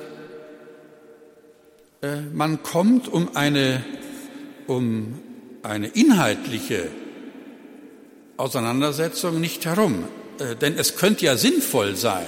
äh, 2.03 2.21
man 2.33 2.63
kommt 2.63 3.09
um 3.09 3.35
eine, 3.37 3.83
um 4.67 5.19
eine 5.63 5.87
inhaltliche 5.87 6.89
Auseinandersetzung 8.37 9.41
nicht 9.41 9.65
herum. 9.65 10.05
Äh, 10.39 10.57
denn 10.57 10.79
es 10.79 10.97
könnte 10.97 11.27
ja 11.27 11.37
sinnvoll 11.37 11.97
sein, 11.97 12.27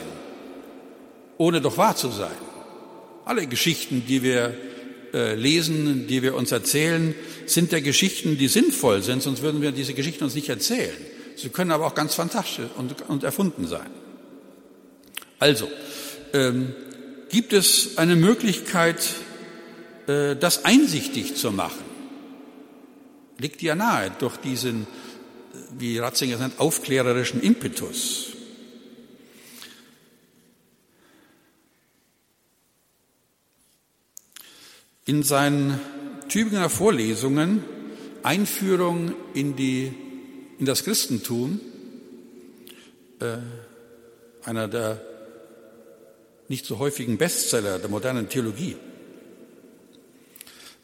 ohne 1.39 1.61
doch 1.61 1.77
wahr 1.77 1.97
zu 1.97 2.11
sein. 2.11 2.37
Alle 3.25 3.47
Geschichten, 3.47 4.05
die 4.07 4.23
wir 4.23 4.55
äh, 5.13 5.35
lesen, 5.35 6.07
die 6.07 6.23
wir 6.23 6.35
uns 6.35 6.53
erzählen, 6.53 7.15
sind 7.47 7.73
ja 7.73 7.81
Geschichten, 7.81 8.39
die 8.39 8.49
sinnvoll 8.49 9.03
sind, 9.03 9.23
sonst 9.23 9.43
würden 9.43 9.63
wir 9.63 9.73
diese 9.73 9.95
Geschichten 9.95 10.25
uns 10.25 10.35
nicht 10.35 10.49
erzählen. 10.49 10.97
Sie 11.37 11.49
können 11.49 11.71
aber 11.71 11.87
auch 11.87 11.95
ganz 11.95 12.15
fantastisch 12.15 12.67
und, 12.77 13.09
und 13.09 13.25
erfunden 13.25 13.67
sein. 13.67 13.91
Also, 15.39 15.69
ähm, 16.33 16.75
gibt 17.29 17.53
es 17.53 17.99
eine 17.99 18.17
Möglichkeit, 18.17 19.15
äh, 20.07 20.37
das 20.37 20.65
einsichtig 20.65 21.37
zu 21.37 21.51
machen. 21.51 21.85
Liegt 23.39 23.61
ja 23.63 23.75
nahe 23.75 24.13
durch 24.19 24.37
diesen, 24.39 24.87
wie 25.79 25.99
Ratzinger 25.99 26.39
sagt, 26.39 26.61
aufklärerischen 26.61 27.41
Impetus. 27.41 28.33
In 35.05 35.23
seinen 35.23 35.81
Tübinger 36.29 36.69
Vorlesungen 36.69 37.63
Einführung 38.27 39.15
in, 39.35 39.55
die, 39.55 39.95
in 40.59 40.67
das 40.67 40.83
Christentum, 40.83 41.61
äh, 43.21 43.37
einer 44.43 44.67
der 44.67 45.01
nicht 46.49 46.67
so 46.67 46.81
häufigen 46.81 47.19
Bestseller 47.19 47.79
der 47.79 47.89
modernen 47.89 48.29
Theologie, 48.29 48.77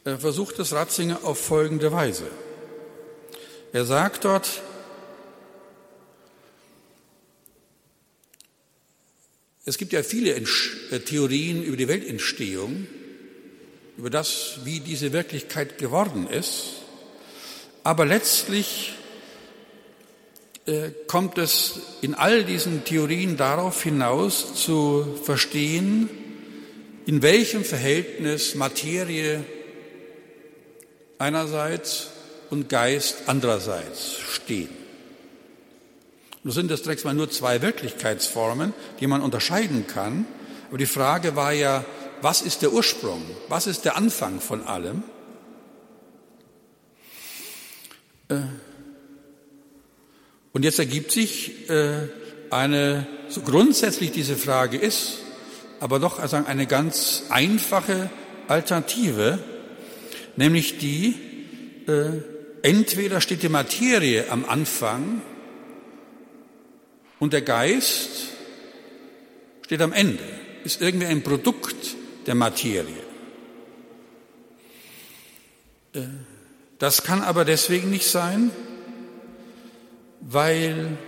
äh, 0.04 0.16
versucht 0.16 0.60
es 0.60 0.72
Ratzinger 0.72 1.24
auf 1.24 1.44
folgende 1.44 1.90
Weise. 1.90 2.26
Er 3.72 3.86
sagt 3.86 4.24
dort, 4.24 4.62
es 9.64 9.78
gibt 9.78 9.92
ja 9.92 10.02
viele 10.02 10.34
äh, 10.34 11.00
Theorien 11.00 11.62
über 11.62 11.76
die 11.76 11.88
Weltentstehung, 11.88 12.86
über 13.96 14.10
das, 14.10 14.60
wie 14.64 14.80
diese 14.80 15.12
Wirklichkeit 15.12 15.78
geworden 15.78 16.26
ist. 16.26 16.82
Aber 17.84 18.04
letztlich 18.04 18.94
äh, 20.66 20.90
kommt 21.06 21.38
es 21.38 21.80
in 22.00 22.14
all 22.14 22.44
diesen 22.44 22.84
Theorien 22.84 23.36
darauf 23.36 23.82
hinaus 23.82 24.54
zu 24.54 25.18
verstehen, 25.22 26.08
in 27.06 27.22
welchem 27.22 27.64
Verhältnis 27.64 28.54
Materie 28.54 29.44
einerseits 31.18 32.08
und 32.50 32.68
Geist 32.68 33.22
andererseits 33.26 34.18
stehen. 34.18 34.81
Nun 36.44 36.52
sind 36.52 36.70
das 36.70 36.82
zunächst 36.82 37.04
mal 37.04 37.14
nur 37.14 37.30
zwei 37.30 37.62
Wirklichkeitsformen, 37.62 38.74
die 39.00 39.06
man 39.06 39.20
unterscheiden 39.20 39.86
kann. 39.86 40.26
Aber 40.68 40.78
die 40.78 40.86
Frage 40.86 41.36
war 41.36 41.52
ja, 41.52 41.84
was 42.20 42.42
ist 42.42 42.62
der 42.62 42.72
Ursprung? 42.72 43.22
Was 43.48 43.66
ist 43.66 43.84
der 43.84 43.96
Anfang 43.96 44.40
von 44.40 44.62
allem? 44.66 45.04
Äh, 48.28 48.40
und 50.52 50.64
jetzt 50.64 50.78
ergibt 50.78 51.12
sich 51.12 51.70
äh, 51.70 52.08
eine, 52.50 53.06
so 53.28 53.40
grundsätzlich 53.40 54.10
diese 54.10 54.36
Frage 54.36 54.76
ist, 54.76 55.18
aber 55.80 55.98
doch 55.98 56.18
also 56.18 56.36
eine 56.36 56.66
ganz 56.66 57.24
einfache 57.30 58.10
Alternative, 58.48 59.38
nämlich 60.36 60.78
die, 60.78 61.14
äh, 61.86 62.20
entweder 62.62 63.20
steht 63.20 63.42
die 63.42 63.48
Materie 63.48 64.30
am 64.30 64.44
Anfang 64.44 65.22
und 67.22 67.32
der 67.32 67.42
Geist 67.42 68.30
steht 69.64 69.80
am 69.80 69.92
Ende, 69.92 70.24
ist 70.64 70.82
irgendwie 70.82 71.06
ein 71.06 71.22
Produkt 71.22 71.94
der 72.26 72.34
Materie. 72.34 72.96
Äh, 75.92 76.00
das 76.80 77.04
kann 77.04 77.22
aber 77.22 77.44
deswegen 77.44 77.90
nicht 77.90 78.08
sein, 78.08 78.50
weil 80.20 80.98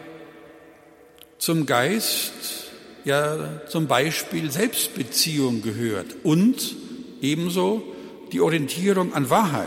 zum 1.39 1.67
Geist 1.67 2.71
ja 3.05 3.67
zum 3.67 3.89
Beispiel 3.89 4.53
Selbstbeziehung 4.53 5.63
gehört 5.63 6.15
und 6.23 6.77
ebenso 7.23 7.83
die 8.31 8.41
Orientierung 8.41 9.15
an 9.15 9.31
Wahrheit. 9.31 9.67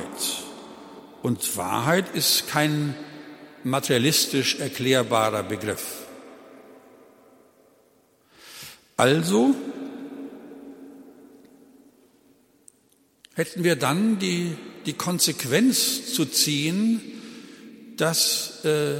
Und 1.23 1.57
Wahrheit 1.57 2.15
ist 2.15 2.47
kein 2.47 2.95
materialistisch 3.65 4.61
erklärbarer 4.61 5.43
Begriff. 5.43 6.06
Also 8.97 9.53
hätten 13.35 13.63
wir 13.63 13.75
dann 13.75 14.17
die, 14.17 14.53
die 14.87 14.93
Konsequenz 14.93 16.11
zu 16.15 16.25
ziehen, 16.25 16.99
dass 17.95 18.65
äh, 18.65 18.95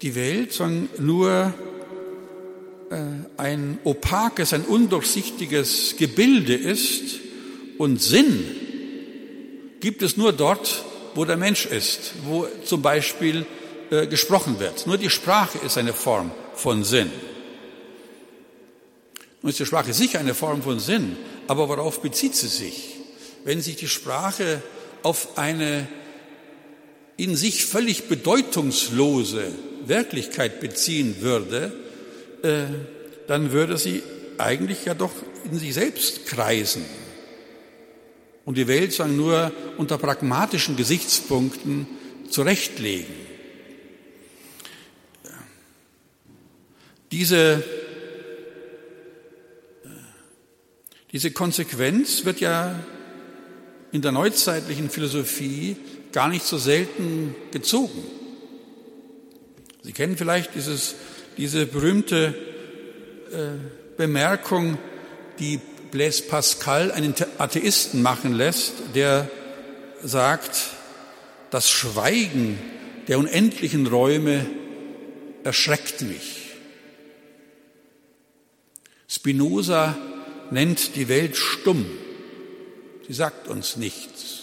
die 0.00 0.14
Welt 0.14 0.56
nur 0.98 1.52
äh, 2.90 2.96
ein 3.36 3.80
opakes, 3.82 4.52
ein 4.52 4.62
undurchsichtiges 4.62 5.96
Gebilde 5.96 6.54
ist 6.54 7.18
und 7.78 8.00
Sinn 8.00 8.44
gibt 9.80 10.02
es 10.02 10.16
nur 10.16 10.32
dort, 10.32 10.84
wo 11.16 11.24
der 11.24 11.36
Mensch 11.36 11.66
ist, 11.66 12.12
wo 12.24 12.46
zum 12.64 12.80
Beispiel 12.80 13.44
äh, 13.90 14.06
gesprochen 14.06 14.60
wird. 14.60 14.86
Nur 14.86 14.98
die 14.98 15.10
Sprache 15.10 15.58
ist 15.66 15.78
eine 15.78 15.92
Form 15.92 16.30
von 16.54 16.84
Sinn. 16.84 17.10
Nun 19.42 19.50
ist 19.50 19.58
die 19.58 19.66
Sprache 19.66 19.92
sicher 19.92 20.20
eine 20.20 20.34
Form 20.34 20.62
von 20.62 20.78
Sinn, 20.78 21.16
aber 21.48 21.68
worauf 21.68 22.00
bezieht 22.00 22.34
sie 22.34 22.48
sich? 22.48 22.92
wenn 23.44 23.60
sich 23.60 23.76
die 23.76 23.88
Sprache 23.88 24.62
auf 25.02 25.38
eine 25.38 25.88
in 27.16 27.36
sich 27.36 27.64
völlig 27.66 28.08
bedeutungslose 28.08 29.52
Wirklichkeit 29.86 30.60
beziehen 30.60 31.16
würde, 31.20 31.72
äh, 32.42 32.64
dann 33.26 33.52
würde 33.52 33.76
sie 33.76 34.02
eigentlich 34.38 34.86
ja 34.86 34.94
doch 34.94 35.12
in 35.50 35.58
sich 35.58 35.74
selbst 35.74 36.26
kreisen 36.26 36.84
und 38.44 38.56
die 38.56 38.66
Welt 38.66 38.92
sagen 38.92 39.16
nur 39.16 39.52
unter 39.76 39.98
pragmatischen 39.98 40.76
Gesichtspunkten 40.76 41.86
zurechtlegen. 42.30 43.14
Diese, 47.12 47.62
äh, 49.84 49.88
diese 51.12 51.30
Konsequenz 51.30 52.24
wird 52.24 52.40
ja 52.40 52.74
in 53.92 54.00
der 54.00 54.12
neuzeitlichen 54.12 54.88
Philosophie 54.88 55.76
gar 56.12 56.28
nicht 56.28 56.44
so 56.44 56.56
selten 56.56 57.34
gezogen. 57.50 58.02
Sie 59.82 59.92
kennen 59.92 60.16
vielleicht 60.16 60.54
dieses, 60.54 60.94
diese 61.36 61.66
berühmte 61.66 62.34
äh, 63.30 63.96
Bemerkung, 63.96 64.78
die 65.38 65.60
Blaise 65.90 66.22
Pascal 66.22 66.90
einen 66.90 67.14
Atheisten 67.36 68.00
machen 68.00 68.32
lässt, 68.32 68.72
der 68.94 69.28
sagt, 70.02 70.70
das 71.50 71.70
Schweigen 71.70 72.58
der 73.08 73.18
unendlichen 73.18 73.86
Räume 73.86 74.46
erschreckt 75.44 76.00
mich. 76.00 76.38
Spinoza 79.08 79.94
nennt 80.52 80.96
die 80.96 81.08
Welt 81.08 81.36
stumm. 81.36 81.86
Sie 83.06 83.14
sagt 83.14 83.48
uns 83.48 83.76
nichts. 83.76 84.42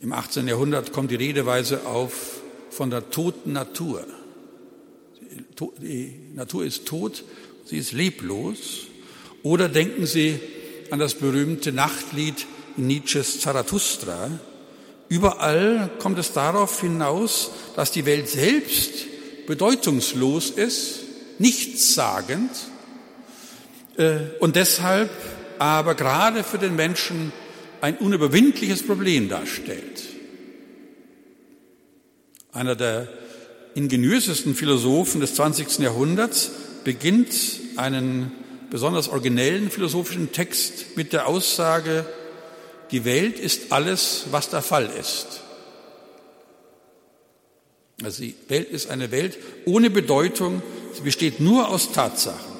Im 0.00 0.12
18. 0.12 0.48
Jahrhundert 0.48 0.92
kommt 0.92 1.10
die 1.10 1.16
Redeweise 1.16 1.86
auf 1.86 2.40
von 2.70 2.90
der 2.90 3.10
toten 3.10 3.52
Natur. 3.52 4.06
Die 5.78 6.14
Natur 6.34 6.64
ist 6.64 6.86
tot, 6.86 7.24
sie 7.66 7.78
ist 7.78 7.92
leblos. 7.92 8.86
Oder 9.42 9.68
denken 9.68 10.06
Sie 10.06 10.38
an 10.90 10.98
das 10.98 11.14
berühmte 11.14 11.72
Nachtlied 11.72 12.46
in 12.76 12.86
Nietzsches 12.86 13.40
Zarathustra. 13.40 14.30
Überall 15.08 15.90
kommt 15.98 16.18
es 16.18 16.32
darauf 16.32 16.80
hinaus, 16.80 17.50
dass 17.74 17.90
die 17.90 18.06
Welt 18.06 18.28
selbst 18.28 19.06
bedeutungslos 19.46 20.50
ist, 20.50 21.00
nichtssagend 21.38 22.50
und 24.40 24.56
deshalb 24.56 25.10
aber 25.58 25.94
gerade 25.94 26.44
für 26.44 26.58
den 26.58 26.76
Menschen 26.76 27.32
ein 27.80 27.96
unüberwindliches 27.96 28.86
Problem 28.86 29.28
darstellt. 29.28 30.02
Einer 32.52 32.76
der 32.76 33.08
ingeniösesten 33.74 34.54
Philosophen 34.54 35.20
des 35.20 35.34
20. 35.34 35.78
Jahrhunderts 35.78 36.50
beginnt 36.84 37.32
einen 37.76 38.32
besonders 38.70 39.08
originellen 39.08 39.70
philosophischen 39.70 40.32
Text 40.32 40.96
mit 40.96 41.12
der 41.12 41.26
Aussage, 41.26 42.06
die 42.90 43.04
Welt 43.04 43.38
ist 43.38 43.72
alles, 43.72 44.26
was 44.30 44.50
der 44.50 44.62
Fall 44.62 44.90
ist. 44.98 45.40
Also 48.02 48.22
die 48.22 48.34
Welt 48.48 48.70
ist 48.70 48.90
eine 48.90 49.10
Welt 49.10 49.38
ohne 49.64 49.90
Bedeutung, 49.90 50.62
sie 50.92 51.02
besteht 51.02 51.40
nur 51.40 51.68
aus 51.68 51.92
Tatsachen. 51.92 52.51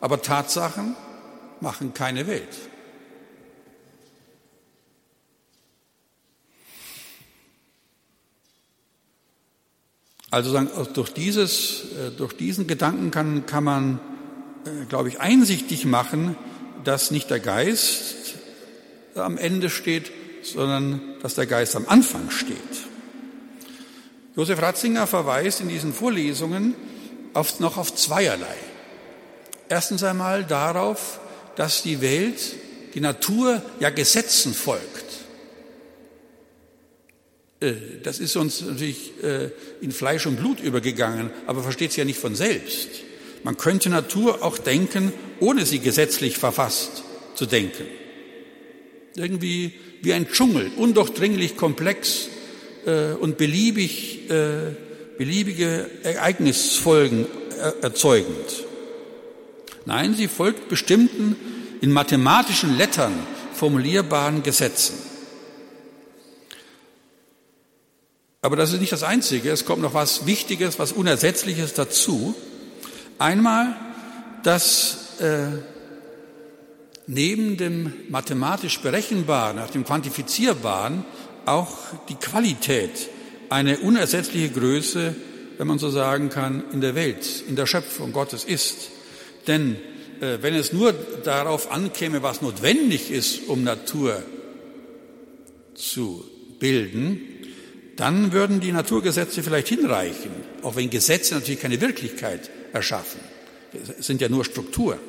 Aber 0.00 0.22
Tatsachen 0.22 0.96
machen 1.60 1.94
keine 1.94 2.26
Welt. 2.26 2.56
Also 10.30 10.60
durch, 10.92 11.10
dieses, 11.14 11.84
äh, 11.92 12.10
durch 12.10 12.34
diesen 12.34 12.66
Gedanken 12.66 13.10
kann, 13.10 13.46
kann 13.46 13.64
man, 13.64 14.00
äh, 14.66 14.84
glaube 14.84 15.08
ich, 15.08 15.20
einsichtig 15.20 15.86
machen, 15.86 16.36
dass 16.84 17.10
nicht 17.10 17.30
der 17.30 17.40
Geist 17.40 18.34
am 19.14 19.38
Ende 19.38 19.70
steht, 19.70 20.12
sondern 20.42 21.00
dass 21.22 21.34
der 21.34 21.46
Geist 21.46 21.76
am 21.76 21.88
Anfang 21.88 22.30
steht. 22.30 22.56
Josef 24.36 24.60
Ratzinger 24.60 25.06
verweist 25.06 25.60
in 25.62 25.68
diesen 25.68 25.92
Vorlesungen 25.92 26.74
auf, 27.32 27.58
noch 27.58 27.76
auf 27.76 27.94
zweierlei. 27.94 28.56
Erstens 29.68 30.02
einmal 30.02 30.44
darauf, 30.44 31.20
dass 31.56 31.82
die 31.82 32.00
Welt, 32.00 32.38
die 32.94 33.00
Natur 33.00 33.62
ja 33.80 33.90
Gesetzen 33.90 34.54
folgt. 34.54 35.08
Äh, 37.60 37.72
das 38.02 38.18
ist 38.18 38.36
uns 38.36 38.62
natürlich 38.62 39.12
äh, 39.22 39.50
in 39.80 39.92
Fleisch 39.92 40.26
und 40.26 40.36
Blut 40.36 40.60
übergegangen, 40.60 41.30
aber 41.46 41.62
versteht 41.62 41.92
sie 41.92 42.00
ja 42.00 42.04
nicht 42.04 42.18
von 42.18 42.34
selbst. 42.34 42.88
Man 43.44 43.56
könnte 43.56 43.88
Natur 43.90 44.42
auch 44.42 44.58
denken, 44.58 45.12
ohne 45.40 45.66
sie 45.66 45.78
gesetzlich 45.78 46.38
verfasst 46.38 47.02
zu 47.34 47.46
denken. 47.46 47.84
Irgendwie 49.16 49.72
wie 50.02 50.12
ein 50.12 50.28
Dschungel, 50.30 50.70
undurchdringlich 50.76 51.56
komplex 51.56 52.28
äh, 52.86 53.12
und 53.12 53.36
beliebig, 53.36 54.28
beliebige 55.16 55.90
Ereignisfolgen 56.02 57.26
erzeugend. 57.80 58.67
Nein, 59.88 60.12
sie 60.12 60.28
folgt 60.28 60.68
bestimmten 60.68 61.34
in 61.80 61.90
mathematischen 61.92 62.76
Lettern 62.76 63.14
formulierbaren 63.54 64.42
Gesetzen. 64.42 64.98
Aber 68.42 68.54
das 68.56 68.74
ist 68.74 68.80
nicht 68.80 68.92
das 68.92 69.02
Einzige. 69.02 69.50
Es 69.50 69.64
kommt 69.64 69.80
noch 69.80 69.94
was 69.94 70.26
Wichtiges, 70.26 70.78
was 70.78 70.92
Unersetzliches 70.92 71.72
dazu. 71.72 72.34
Einmal, 73.18 73.76
dass 74.42 75.18
äh, 75.20 75.52
neben 77.06 77.56
dem 77.56 77.94
mathematisch 78.10 78.80
Berechenbaren, 78.80 79.56
nach 79.56 79.70
dem 79.70 79.86
Quantifizierbaren, 79.86 81.02
auch 81.46 81.78
die 82.10 82.16
Qualität 82.16 83.08
eine 83.48 83.78
unersetzliche 83.78 84.50
Größe, 84.50 85.16
wenn 85.56 85.66
man 85.66 85.78
so 85.78 85.88
sagen 85.88 86.28
kann, 86.28 86.62
in 86.72 86.82
der 86.82 86.94
Welt, 86.94 87.42
in 87.48 87.56
der 87.56 87.64
Schöpfung 87.64 88.12
Gottes 88.12 88.44
ist. 88.44 88.90
Denn 89.48 89.76
äh, 90.20 90.38
wenn 90.40 90.54
es 90.54 90.72
nur 90.72 90.92
darauf 91.24 91.72
ankäme, 91.72 92.22
was 92.22 92.42
notwendig 92.42 93.10
ist, 93.10 93.48
um 93.48 93.64
Natur 93.64 94.22
zu 95.74 96.24
bilden, 96.60 97.20
dann 97.96 98.32
würden 98.32 98.60
die 98.60 98.70
Naturgesetze 98.70 99.42
vielleicht 99.42 99.68
hinreichen, 99.68 100.30
auch 100.62 100.76
wenn 100.76 100.90
Gesetze 100.90 101.34
natürlich 101.34 101.60
keine 101.60 101.80
Wirklichkeit 101.80 102.48
erschaffen. 102.72 103.20
Es 103.98 104.06
sind 104.06 104.20
ja 104.20 104.28
nur 104.28 104.44
Strukturen. 104.44 105.00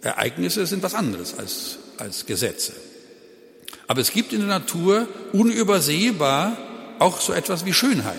Ereignisse 0.00 0.66
sind 0.66 0.82
was 0.82 0.94
anderes 0.94 1.38
als, 1.38 1.78
als 1.96 2.26
Gesetze. 2.26 2.72
Aber 3.86 4.00
es 4.00 4.12
gibt 4.12 4.32
in 4.32 4.40
der 4.40 4.48
Natur 4.48 5.08
unübersehbar 5.32 6.56
auch 6.98 7.20
so 7.20 7.32
etwas 7.32 7.64
wie 7.64 7.72
Schönheit. 7.72 8.16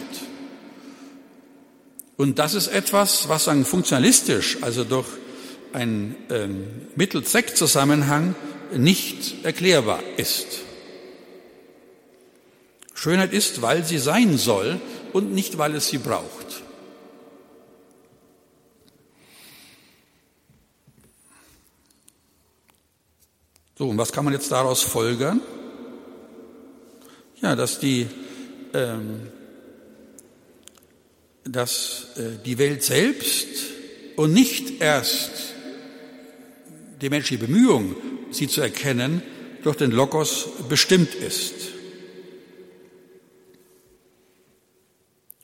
Und 2.19 2.38
das 2.38 2.53
ist 2.53 2.67
etwas, 2.67 3.29
was 3.29 3.45
dann 3.45 3.63
funktionalistisch, 3.63 4.58
also 4.62 4.84
durch 4.84 5.08
einen 5.71 6.17
ähm, 6.29 6.67
Mittel-Zweck-Zusammenhang 6.97 8.36
nicht 8.75 9.45
erklärbar 9.45 10.01
ist. 10.17 10.47
Schönheit 12.93 13.32
ist, 13.32 13.62
weil 13.62 13.86
sie 13.86 13.99
sein 13.99 14.38
soll 14.38 14.82
und 15.13 15.32
nicht, 15.32 15.58
weil 15.58 15.73
es 15.75 15.88
sie 15.88 15.97
braucht. 15.97 16.62
So, 23.77 23.88
und 23.88 23.97
was 23.97 24.12
kann 24.12 24.25
man 24.25 24.34
jetzt 24.34 24.51
daraus 24.51 24.84
folgern? 24.84 25.39
Ja, 27.41 27.55
dass 27.55 27.79
die, 27.79 28.08
ähm, 28.73 29.32
dass 31.51 32.07
äh, 32.17 32.43
die 32.45 32.57
Welt 32.57 32.83
selbst 32.83 33.47
und 34.15 34.33
nicht 34.33 34.81
erst 34.81 35.31
die 37.01 37.09
menschliche 37.09 37.45
Bemühung, 37.45 37.95
sie 38.31 38.47
zu 38.47 38.62
erkennen, 38.62 39.21
durch 39.63 39.77
den 39.77 39.91
Logos 39.91 40.47
bestimmt 40.67 41.15
ist. 41.15 41.53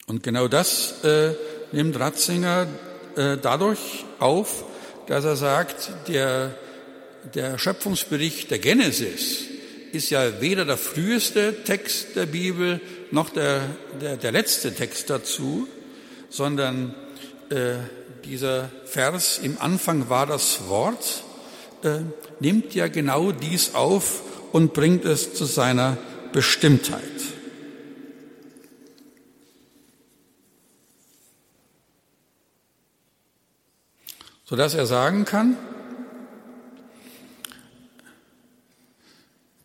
Und 0.08 0.24
genau 0.24 0.48
das 0.48 1.04
äh, 1.04 1.34
nimmt 1.72 2.00
Ratzinger 2.00 2.68
äh, 3.16 3.38
dadurch 3.42 4.06
auf, 4.20 4.64
dass 5.08 5.26
er 5.26 5.36
sagt, 5.36 5.92
der, 6.08 6.56
der 7.34 7.58
Schöpfungsbericht 7.58 8.52
der 8.52 8.60
Genesis 8.60 9.46
ist 9.92 10.10
ja 10.10 10.42
weder 10.42 10.66
der 10.66 10.78
früheste 10.78 11.64
Text 11.64 12.16
der 12.16 12.26
Bibel 12.26 12.82
noch 13.12 13.30
der, 13.30 13.62
der, 14.02 14.18
der 14.18 14.32
letzte 14.32 14.74
Text 14.74 15.10
dazu, 15.10 15.68
sondern 16.36 16.94
äh, 17.50 17.76
dieser 18.26 18.70
Vers, 18.86 19.38
im 19.38 19.58
Anfang 19.62 20.10
war 20.10 20.26
das 20.26 20.68
Wort, 20.68 21.24
äh, 21.84 22.00
nimmt 22.40 22.76
ja 22.76 22.88
genau 22.88 23.32
dies 23.32 23.74
auf 23.74 24.22
und 24.52 24.74
bringt 24.74 25.06
es 25.06 25.34
zu 25.34 25.46
seiner 25.46 25.98
Bestimmtheit. 26.34 27.02
sodass 34.48 34.76
er 34.76 34.86
sagen 34.86 35.26
kann, 35.26 35.58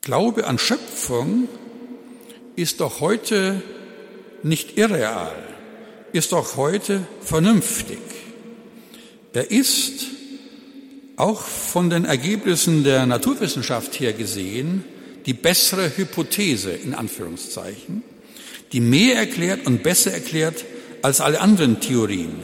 Glaube 0.00 0.46
an 0.46 0.59
Schöpfung 0.59 1.46
ist 2.56 2.80
doch 2.80 3.00
heute 3.00 3.62
nicht 4.42 4.78
irreal, 4.78 5.37
ist 6.12 6.33
doch 6.33 6.57
heute 6.57 7.07
vernünftig. 7.23 7.99
Er 9.33 9.51
ist 9.51 10.07
auch 11.16 11.42
von 11.42 11.90
den 11.90 12.05
Ergebnissen 12.05 12.83
der 12.83 13.07
Naturwissenschaft 13.07 14.01
her 14.01 14.12
gesehen 14.12 14.85
die 15.27 15.35
bessere 15.35 15.96
Hypothese 15.96 16.73
in 16.73 16.94
Anführungszeichen, 16.94 18.03
die 18.73 18.81
mehr 18.81 19.16
erklärt 19.16 19.66
und 19.66 19.83
besser 19.83 20.12
erklärt 20.12 20.64
als 21.03 21.20
alle 21.20 21.40
anderen 21.40 21.81
Theorien. 21.81 22.35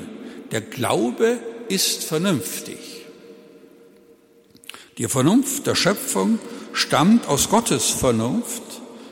Der 0.50 0.60
Glaube 0.60 1.38
ist 1.68 2.04
vernünftig. 2.04 2.78
Die 4.98 5.08
Vernunft 5.08 5.66
der 5.66 5.74
Schöpfung 5.74 6.38
stammt 6.72 7.26
aus 7.26 7.48
Gottes 7.48 7.90
Vernunft. 7.90 8.62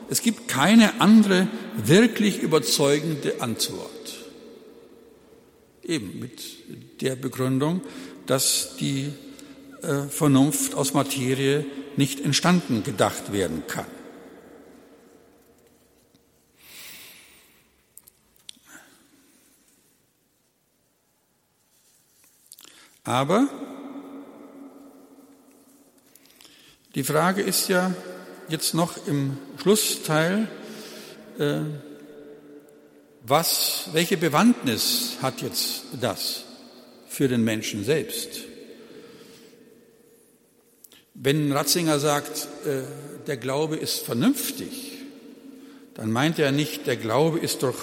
Es 0.09 0.21
gibt 0.21 0.47
keine 0.47 1.01
andere 1.01 1.47
wirklich 1.75 2.39
überzeugende 2.41 3.41
Antwort. 3.41 3.94
Eben 5.85 6.19
mit 6.19 7.01
der 7.01 7.15
Begründung, 7.15 7.81
dass 8.25 8.75
die 8.77 9.13
äh, 9.81 10.07
Vernunft 10.09 10.73
aus 10.73 10.93
Materie 10.93 11.65
nicht 11.95 12.19
entstanden 12.19 12.83
gedacht 12.83 13.31
werden 13.31 13.63
kann. 13.67 13.85
Aber 23.05 23.47
die 26.95 27.03
Frage 27.03 27.43
ist 27.43 27.67
ja 27.67 27.93
jetzt 28.49 28.73
noch 28.73 29.05
im 29.05 29.37
Schlussteil, 29.61 30.47
äh, 31.37 31.61
was, 33.27 33.89
welche 33.93 34.17
Bewandtnis 34.17 35.17
hat 35.21 35.41
jetzt 35.41 35.83
das 35.99 36.43
für 37.07 37.27
den 37.27 37.43
Menschen 37.43 37.83
selbst? 37.83 38.29
Wenn 41.13 41.51
Ratzinger 41.51 41.99
sagt, 41.99 42.47
äh, 42.65 42.83
der 43.25 43.37
Glaube 43.37 43.77
ist 43.77 43.99
vernünftig, 43.99 44.91
dann 45.95 46.11
meint 46.11 46.39
er 46.39 46.51
nicht, 46.51 46.87
der 46.87 46.97
Glaube 46.97 47.39
ist 47.39 47.63
durch, 47.63 47.77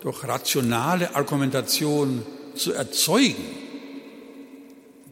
durch 0.00 0.24
rationale 0.24 1.14
Argumentation 1.14 2.24
zu 2.56 2.72
erzeugen, 2.72 3.44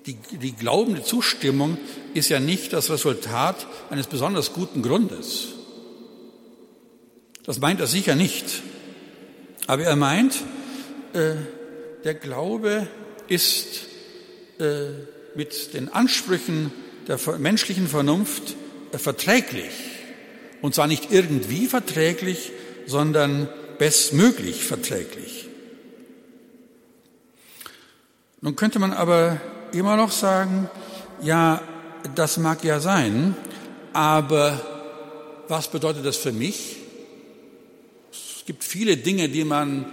die, 0.06 0.16
die 0.38 0.52
glaubende 0.52 1.02
Zustimmung 1.02 1.76
ist 2.14 2.30
ja 2.30 2.40
nicht 2.40 2.72
das 2.72 2.90
Resultat 2.90 3.66
eines 3.90 4.06
besonders 4.06 4.54
guten 4.54 4.82
Grundes. 4.82 5.48
Das 7.44 7.58
meint 7.60 7.80
er 7.80 7.86
sicher 7.86 8.14
nicht. 8.14 8.62
Aber 9.66 9.82
er 9.84 9.96
meint, 9.96 10.42
äh, 11.12 11.34
der 12.04 12.14
Glaube 12.14 12.88
ist 13.28 13.82
äh, 14.58 14.88
mit 15.34 15.74
den 15.74 15.88
Ansprüchen 15.88 16.72
der 17.06 17.18
menschlichen 17.38 17.88
Vernunft 17.88 18.56
äh, 18.92 18.98
verträglich. 18.98 19.72
Und 20.62 20.74
zwar 20.74 20.86
nicht 20.86 21.12
irgendwie 21.12 21.66
verträglich, 21.66 22.52
sondern 22.86 23.48
bestmöglich 23.78 24.64
verträglich. 24.64 25.48
Nun 28.42 28.56
könnte 28.56 28.78
man 28.78 28.92
aber 28.92 29.40
immer 29.72 29.96
noch 29.96 30.10
sagen, 30.10 30.68
ja, 31.22 31.62
das 32.14 32.38
mag 32.38 32.64
ja 32.64 32.80
sein, 32.80 33.36
aber 33.92 34.60
was 35.48 35.68
bedeutet 35.68 36.04
das 36.06 36.16
für 36.16 36.32
mich? 36.32 36.79
Es 38.40 38.46
gibt 38.46 38.64
viele 38.64 38.96
Dinge, 38.96 39.28
die 39.28 39.44
man 39.44 39.84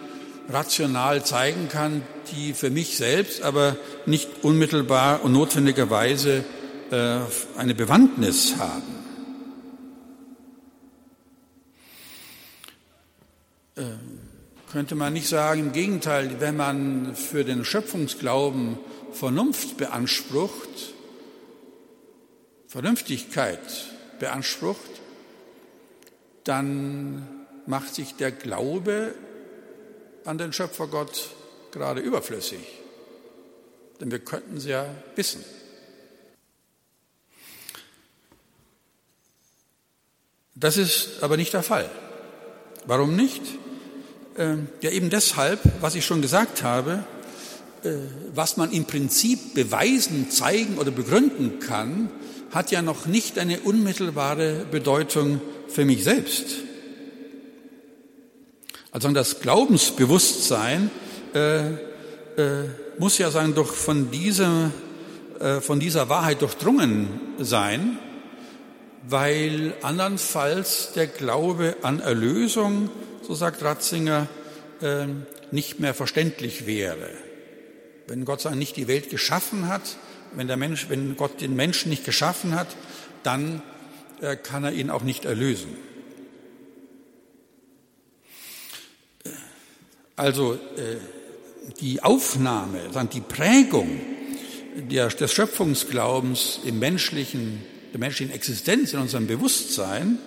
rational 0.47 1.25
zeigen 1.25 1.67
kann, 1.67 2.01
die 2.31 2.53
für 2.53 2.69
mich 2.69 2.95
selbst 2.95 3.41
aber 3.41 3.75
nicht 4.05 4.29
unmittelbar 4.41 5.21
und 5.21 5.33
notwendigerweise 5.33 6.45
äh, 6.89 7.19
eine 7.57 7.75
Bewandtnis 7.75 8.55
haben. 8.57 8.95
Äh, 13.75 13.81
könnte 14.71 14.95
man 14.95 15.11
nicht 15.11 15.27
sagen, 15.27 15.59
im 15.59 15.71
Gegenteil, 15.73 16.39
wenn 16.39 16.55
man 16.55 17.17
für 17.17 17.43
den 17.43 17.65
Schöpfungsglauben 17.65 18.77
Vernunft 19.11 19.75
beansprucht, 19.75 20.93
Vernünftigkeit 22.69 23.59
beansprucht, 24.19 25.01
dann 26.45 27.36
macht 27.67 27.93
sich 27.93 28.15
der 28.15 28.31
Glaube 28.31 29.13
an 30.25 30.37
den 30.37 30.53
Schöpfergott 30.53 31.29
gerade 31.71 32.01
überflüssig. 32.01 32.59
Denn 33.99 34.11
wir 34.11 34.19
könnten 34.19 34.57
es 34.57 34.65
ja 34.65 34.85
wissen. 35.15 35.43
Das 40.55 40.77
ist 40.77 41.21
aber 41.21 41.37
nicht 41.37 41.53
der 41.53 41.63
Fall. 41.63 41.89
Warum 42.85 43.15
nicht? 43.15 43.43
Ähm, 44.37 44.69
ja, 44.81 44.91
eben 44.91 45.09
deshalb, 45.09 45.59
was 45.81 45.95
ich 45.95 46.05
schon 46.05 46.21
gesagt 46.21 46.63
habe, 46.63 47.03
äh, 47.83 47.93
was 48.33 48.57
man 48.57 48.71
im 48.71 48.85
Prinzip 48.85 49.53
beweisen, 49.53 50.31
zeigen 50.31 50.77
oder 50.77 50.91
begründen 50.91 51.59
kann, 51.59 52.09
hat 52.51 52.71
ja 52.71 52.81
noch 52.81 53.05
nicht 53.05 53.37
eine 53.37 53.59
unmittelbare 53.59 54.65
Bedeutung 54.71 55.41
für 55.67 55.85
mich 55.85 56.03
selbst. 56.03 56.67
Also 58.97 59.11
das 59.11 59.41
Glaubensbewusstsein 59.41 60.89
äh, 61.35 61.67
äh, 61.67 61.73
muss 62.97 63.19
ja 63.19 63.29
sagen, 63.29 63.53
doch 63.53 63.71
von, 63.71 64.09
diesem, 64.09 64.71
äh, 65.39 65.61
von 65.61 65.79
dieser 65.79 66.09
Wahrheit 66.09 66.41
durchdrungen 66.41 67.07
sein, 67.37 67.99
weil 69.07 69.75
andernfalls 69.83 70.93
der 70.95 71.05
Glaube 71.05 71.75
an 71.83 71.99
Erlösung, 71.99 72.89
so 73.21 73.35
sagt 73.35 73.61
Ratzinger, 73.61 74.25
äh, 74.81 75.05
nicht 75.51 75.79
mehr 75.79 75.93
verständlich 75.93 76.65
wäre. 76.65 77.11
Wenn 78.07 78.25
Gott 78.25 78.41
sagen, 78.41 78.57
nicht 78.57 78.77
die 78.77 78.87
Welt 78.87 79.11
geschaffen 79.11 79.67
hat, 79.67 79.95
wenn, 80.33 80.47
der 80.47 80.57
Mensch, 80.57 80.87
wenn 80.89 81.15
Gott 81.17 81.39
den 81.39 81.55
Menschen 81.55 81.91
nicht 81.91 82.03
geschaffen 82.03 82.55
hat, 82.55 82.75
dann 83.21 83.61
äh, 84.21 84.35
kann 84.35 84.63
er 84.63 84.71
ihn 84.71 84.89
auch 84.89 85.03
nicht 85.03 85.25
erlösen. 85.25 85.86
Also 90.17 90.55
äh, 90.55 90.97
die 91.79 92.03
Aufnahme, 92.03 92.79
die 93.13 93.21
Prägung 93.21 94.01
des 94.75 95.31
Schöpfungsglaubens 95.31 96.59
im 96.65 96.79
menschlichen, 96.79 97.63
der 97.93 97.99
menschlichen 97.99 98.33
Existenz, 98.33 98.93
in 98.93 98.99
unserem 98.99 99.27
Bewusstsein, 99.27 100.17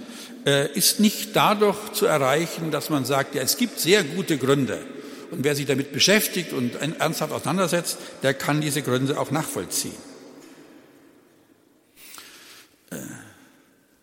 äh, 0.47 0.73
ist 0.73 1.01
nicht 1.01 1.35
dadurch 1.35 1.93
zu 1.93 2.07
erreichen, 2.07 2.71
dass 2.71 2.89
man 2.89 3.05
sagt, 3.05 3.35
ja, 3.35 3.43
es 3.43 3.57
gibt 3.57 3.81
sehr 3.81 4.05
gute 4.05 4.39
Gründe. 4.39 4.79
Und 5.33 5.45
wer 5.45 5.55
sich 5.55 5.67
damit 5.67 5.93
beschäftigt 5.93 6.53
und 6.53 6.77
ernsthaft 6.99 7.33
auseinandersetzt, 7.33 7.99
der 8.23 8.35
kann 8.35 8.61
diese 8.61 8.83
Gründe 8.83 9.19
auch 9.19 9.31
nachvollziehen. 9.31 10.11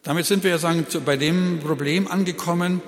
Damit 0.04 0.26
sind 0.26 0.43
wir 0.43 0.52
ja 0.52 0.58
sagen, 0.58 0.86
bei 1.06 1.17
dem 1.17 1.60
Problem 1.60 2.08
angekommen, 2.08 2.82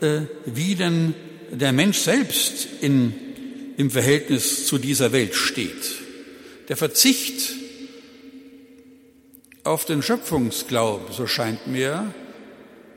äh, 0.00 0.22
wie 0.44 0.74
denn 0.74 1.14
der 1.50 1.72
Mensch 1.72 1.98
selbst 1.98 2.68
in, 2.80 3.14
im 3.76 3.90
Verhältnis 3.90 4.66
zu 4.66 4.78
dieser 4.78 5.12
Welt 5.12 5.34
steht. 5.34 5.96
Der 6.68 6.76
Verzicht 6.76 7.52
auf 9.64 9.84
den 9.84 10.02
Schöpfungsglauben, 10.02 11.12
so 11.12 11.26
scheint 11.26 11.66
mir, 11.66 12.12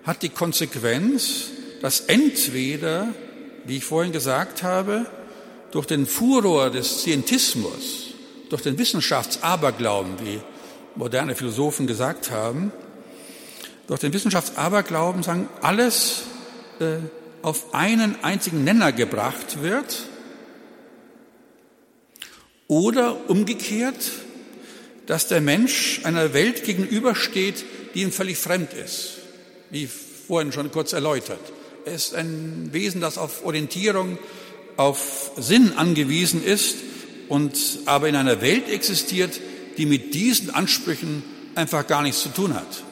hat 0.04 0.22
die 0.22 0.30
Konsequenz, 0.30 1.46
dass 1.82 2.02
entweder, 2.02 3.14
wie 3.66 3.78
ich 3.78 3.86
vorhin 3.86 4.12
gesagt 4.12 4.64
habe, 4.64 5.06
durch 5.72 5.86
den 5.86 6.06
Furor 6.06 6.70
des 6.70 7.02
Scientismus, 7.02 8.14
durch 8.50 8.62
den 8.62 8.78
Wissenschaftsaberglauben, 8.78 10.14
wie 10.24 10.40
moderne 10.96 11.36
Philosophen 11.36 11.88
gesagt 11.88 12.32
haben, 12.32 12.72
durch 13.88 14.00
den 14.00 14.14
Wissenschaftsaberglauben 14.14 15.24
sagen, 15.24 15.50
alles 15.62 16.24
äh, 16.80 16.98
auf 17.42 17.74
einen 17.74 18.24
einzigen 18.24 18.64
Nenner 18.64 18.92
gebracht 18.92 19.62
wird 19.62 20.06
oder 22.68 23.30
umgekehrt, 23.30 24.12
dass 25.06 25.28
der 25.28 25.42
Mensch 25.42 26.02
einer 26.04 26.34
Welt 26.34 26.64
gegenübersteht, 26.64 27.66
die 27.94 28.02
ihm 28.02 28.12
völlig 28.12 28.38
fremd 28.38 28.74
ist, 28.74 29.18
wie 29.72 29.88
vorhin 29.88 30.52
schon 30.52 30.72
kurz 30.72 30.94
erläutert. 30.94 31.40
Er 31.86 31.94
ist 31.94 32.14
ein 32.14 32.70
Wesen, 32.72 33.02
das 33.02 33.18
auf 33.18 33.44
Orientierung, 33.44 34.20
auf 34.78 35.32
Sinn 35.38 35.74
angewiesen 35.74 36.44
ist 36.44 36.78
und 37.28 37.58
aber 37.86 38.08
in 38.08 38.16
einer 38.16 38.42
Welt 38.42 38.70
existiert, 38.70 39.40
die 39.78 39.86
mit 39.86 40.14
diesen 40.14 40.52
Ansprüchen 40.52 41.24
einfach 41.56 41.88
gar 41.88 42.02
nichts 42.02 42.22
zu 42.22 42.30
tun 42.30 42.54
hat. 42.54 42.84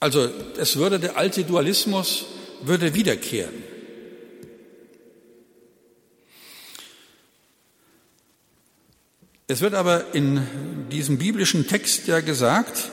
Also 0.00 0.28
es 0.56 0.76
würde 0.76 1.00
der 1.00 1.16
alte 1.16 1.44
Dualismus 1.44 2.26
würde 2.62 2.94
wiederkehren. 2.94 3.62
Es 9.48 9.60
wird 9.60 9.74
aber 9.74 10.14
in 10.14 10.42
diesem 10.92 11.18
biblischen 11.18 11.66
Text 11.66 12.06
ja 12.06 12.20
gesagt, 12.20 12.90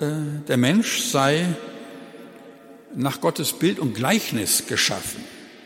äh, 0.00 0.06
der 0.48 0.56
Mensch 0.56 1.02
sei 1.02 1.54
nach 2.94 3.20
Gottes 3.20 3.52
Bild 3.52 3.78
und 3.78 3.94
Gleichnis 3.94 4.66
geschaffen. 4.66 5.22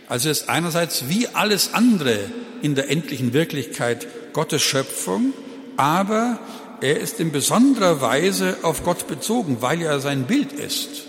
Also 0.08 0.28
ist 0.28 0.48
einerseits 0.48 1.08
wie 1.08 1.28
alles 1.28 1.74
andere 1.74 2.18
in 2.60 2.74
der 2.74 2.90
endlichen 2.90 3.32
Wirklichkeit 3.32 4.08
Gottes 4.32 4.62
Schöpfung, 4.62 5.32
aber 5.76 6.40
er 6.80 7.00
ist 7.00 7.20
in 7.20 7.32
besonderer 7.32 8.00
Weise 8.00 8.58
auf 8.62 8.84
Gott 8.84 9.06
bezogen, 9.06 9.60
weil 9.60 9.82
er 9.82 10.00
sein 10.00 10.26
Bild 10.26 10.52
ist. 10.52 11.06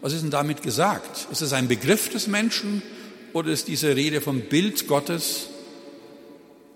Was 0.00 0.12
ist 0.12 0.22
denn 0.22 0.30
damit 0.30 0.62
gesagt? 0.62 1.28
Ist 1.30 1.42
es 1.42 1.52
ein 1.52 1.68
Begriff 1.68 2.08
des 2.08 2.26
Menschen 2.26 2.82
oder 3.32 3.50
ist 3.50 3.68
diese 3.68 3.96
Rede 3.96 4.20
vom 4.20 4.42
Bild 4.42 4.86
Gottes 4.86 5.48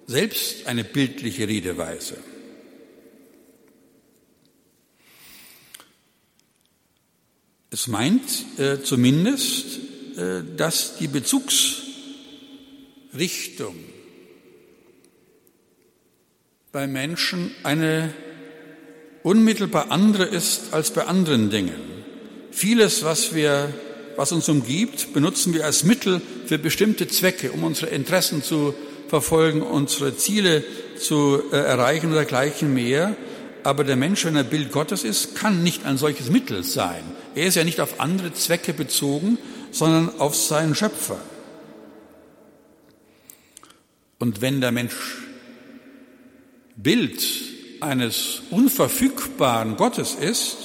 selbst 0.06 0.66
eine 0.66 0.84
bildliche 0.84 1.48
Redeweise? 1.48 2.16
Es 7.70 7.86
meint 7.86 8.58
äh, 8.58 8.82
zumindest, 8.82 9.78
äh, 10.16 10.42
dass 10.56 10.96
die 10.96 11.06
Bezugsrichtung 11.06 13.76
bei 16.72 16.86
Menschen 16.86 17.50
eine 17.64 18.14
unmittelbar 19.22 19.90
andere 19.90 20.24
ist 20.24 20.72
als 20.72 20.92
bei 20.92 21.04
anderen 21.04 21.50
Dingen. 21.50 21.74
Vieles, 22.52 23.04
was 23.04 23.34
wir, 23.34 23.74
was 24.16 24.30
uns 24.32 24.48
umgibt, 24.48 25.12
benutzen 25.12 25.52
wir 25.52 25.64
als 25.64 25.82
Mittel 25.82 26.20
für 26.46 26.58
bestimmte 26.58 27.08
Zwecke, 27.08 27.50
um 27.50 27.64
unsere 27.64 27.90
Interessen 27.90 28.42
zu 28.42 28.74
verfolgen, 29.08 29.62
unsere 29.62 30.16
Ziele 30.16 30.62
zu 30.96 31.42
äh, 31.52 31.56
erreichen 31.56 32.06
oder 32.06 32.20
dergleichen 32.20 32.72
mehr. 32.72 33.16
Aber 33.64 33.82
der 33.82 33.96
Mensch, 33.96 34.24
wenn 34.24 34.36
er 34.36 34.44
Bild 34.44 34.70
Gottes 34.70 35.02
ist, 35.02 35.34
kann 35.34 35.64
nicht 35.64 35.84
ein 35.84 35.98
solches 35.98 36.30
Mittel 36.30 36.62
sein. 36.62 37.02
Er 37.34 37.46
ist 37.46 37.56
ja 37.56 37.64
nicht 37.64 37.80
auf 37.80 38.00
andere 38.00 38.32
Zwecke 38.32 38.72
bezogen, 38.72 39.38
sondern 39.72 40.20
auf 40.20 40.36
seinen 40.36 40.74
Schöpfer. 40.76 41.20
Und 44.18 44.40
wenn 44.40 44.60
der 44.60 44.70
Mensch 44.70 44.94
Bild 46.82 47.22
eines 47.80 48.42
unverfügbaren 48.50 49.76
Gottes 49.76 50.14
ist, 50.14 50.56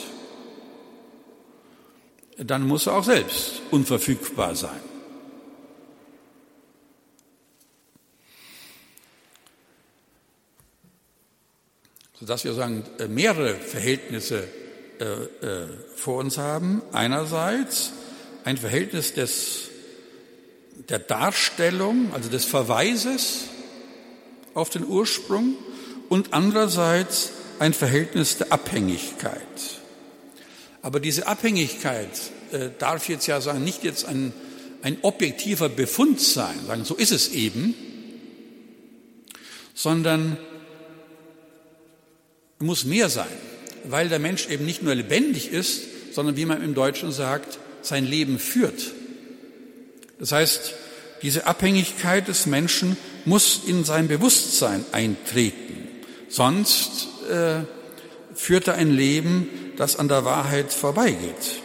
dann 2.38 2.68
muss 2.68 2.88
er 2.88 2.97
auch 2.97 3.03
selbst 3.03 3.61
unverfügbar 3.72 4.55
sein. 4.55 4.80
Sodass 12.20 12.43
wir 12.43 12.53
sagen, 12.53 12.84
äh, 12.99 13.07
mehrere 13.07 13.55
Verhältnisse 13.55 14.47
äh, 14.99 15.03
äh, 15.03 15.68
vor 15.95 16.20
uns 16.20 16.38
haben. 16.38 16.82
Einerseits 16.93 17.91
ein 18.45 18.57
Verhältnis 18.57 19.13
des, 19.13 19.70
der 20.89 20.99
Darstellung, 20.99 22.13
also 22.13 22.30
des 22.30 22.45
Verweises 22.45 23.45
auf 24.53 24.70
den 24.70 24.86
Ursprung 24.86 25.55
und 26.10 26.34
andererseits 26.34 27.32
ein 27.60 27.74
Verhältnis 27.74 28.38
der 28.38 28.51
Abhängigkeit. 28.51 29.39
Aber 30.82 30.99
diese 30.99 31.28
Abhängigkeit 31.28 32.10
äh, 32.51 32.70
darf 32.78 33.10
jetzt 33.10 33.28
ja 33.28 33.41
sagen, 33.41 33.64
nicht 33.64 33.84
jetzt 33.84 34.06
ein, 34.06 34.34
ein 34.82 34.97
objektiver 35.01 35.70
Befund 35.70 36.22
sein, 36.22 36.56
sagen, 36.68 36.86
so 36.86 36.95
ist 36.95 37.12
es 37.12 37.30
eben, 37.30 37.74
sondern 39.74 40.38
muss 42.60 42.86
mehr 42.86 43.10
sein, 43.10 43.28
weil 43.84 44.10
der 44.10 44.20
Mensch 44.20 44.47
eben 44.47 44.66
nicht 44.66 44.84
nur 44.84 44.95
lebendig 44.95 45.51
ist, 45.51 45.82
sondern 46.14 46.38
wie 46.38 46.45
man 46.45 46.64
im 46.64 46.74
Deutschen 46.74 47.12
sagt, 47.12 47.60
sein 47.82 48.06
Leben 48.06 48.39
führt. 48.39 48.93
Das 50.20 50.32
heißt, 50.32 50.74
diese 51.22 51.47
Abhängigkeit 51.47 52.28
des 52.28 52.45
Menschen 52.45 52.97
muss 53.26 53.62
in 53.66 53.84
sein 53.84 54.08
Bewusstsein 54.08 54.86
eintreten. 54.91 55.64
Sonst 56.36 57.07
äh, 57.29 57.61
führt 58.33 58.67
er 58.67 58.73
ein 58.73 58.91
Leben, 58.91 59.47
das 59.77 59.95
an 59.95 60.09
der 60.09 60.25
Wahrheit 60.25 60.73
vorbeigeht. 60.73 61.61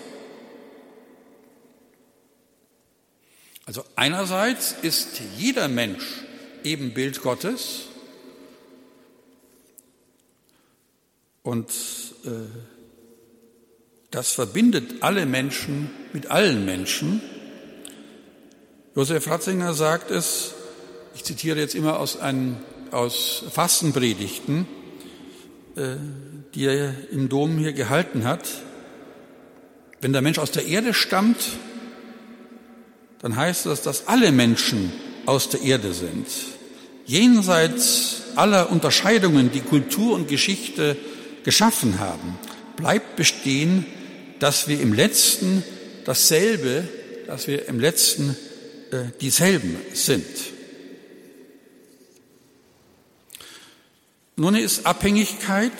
Also 3.67 3.85
einerseits 3.97 4.77
ist 4.81 5.21
jeder 5.37 5.67
Mensch 5.67 6.23
eben 6.63 6.95
Bild 6.95 7.21
Gottes 7.21 7.87
und 11.43 11.69
äh, 12.25 12.29
das 14.13 14.31
verbindet 14.31 15.03
alle 15.03 15.27
Menschen 15.27 15.91
mit 16.13 16.31
allen 16.31 16.65
Menschen. 16.65 17.21
Josef 18.95 19.27
Ratzinger 19.27 19.75
sagt 19.75 20.13
es, 20.13 20.55
ich 21.17 21.25
zitiere 21.25 21.59
jetzt 21.59 21.75
immer 21.75 21.99
aus, 21.99 22.21
einem, 22.21 22.59
aus 22.93 23.45
Fastenpredigten, 23.51 24.67
äh, 25.77 25.97
die 26.55 26.65
er 26.65 26.95
im 27.11 27.29
Dom 27.29 27.59
hier 27.59 27.73
gehalten 27.73 28.25
hat. 28.25 28.49
Wenn 30.01 30.13
der 30.13 30.23
Mensch 30.23 30.39
aus 30.39 30.51
der 30.51 30.67
Erde 30.67 30.95
stammt, 30.95 31.59
dann 33.21 33.37
heißt 33.37 33.67
das, 33.67 33.83
dass 33.83 34.09
alle 34.09 34.33
Menschen 34.33 34.93
aus 35.27 35.49
der 35.51 35.63
Erde 35.63 35.93
sind. 35.93 36.27
Jenseits 37.07 38.23
aller 38.37 38.71
Unterscheidungen, 38.71 39.51
die 39.53 39.61
Kultur 39.61 40.15
und 40.15 40.29
Geschichte 40.29 40.97
geschaffen 41.45 41.99
haben, 41.99 42.39
bleibt 42.77 43.17
bestehen, 43.17 43.85
dass 44.39 44.69
wir 44.69 44.81
im 44.81 44.93
letzten 44.93 45.63
dasselbe, 46.05 46.89
dass 47.27 47.47
wir 47.47 47.69
im 47.69 47.79
letzten 47.79 48.37
äh, 48.91 49.05
dieselben 49.21 49.77
sind. 49.93 50.25
Nun 54.41 54.55
ist 54.55 54.87
Abhängigkeit 54.87 55.71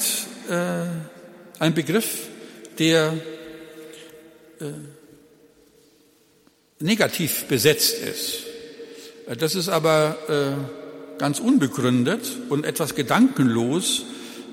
äh, 0.51 0.83
ein 1.61 1.73
Begriff, 1.73 2.29
der 2.79 3.15
äh, 4.61 4.65
negativ 6.79 7.45
besetzt 7.45 7.95
ist. 8.03 8.41
Das 9.39 9.55
ist 9.55 9.71
aber 9.71 10.19
äh, 10.29 11.19
ganz 11.19 11.41
unbegründet 11.41 12.37
und 12.51 12.67
etwas 12.67 12.95
gedankenlos, 12.95 14.03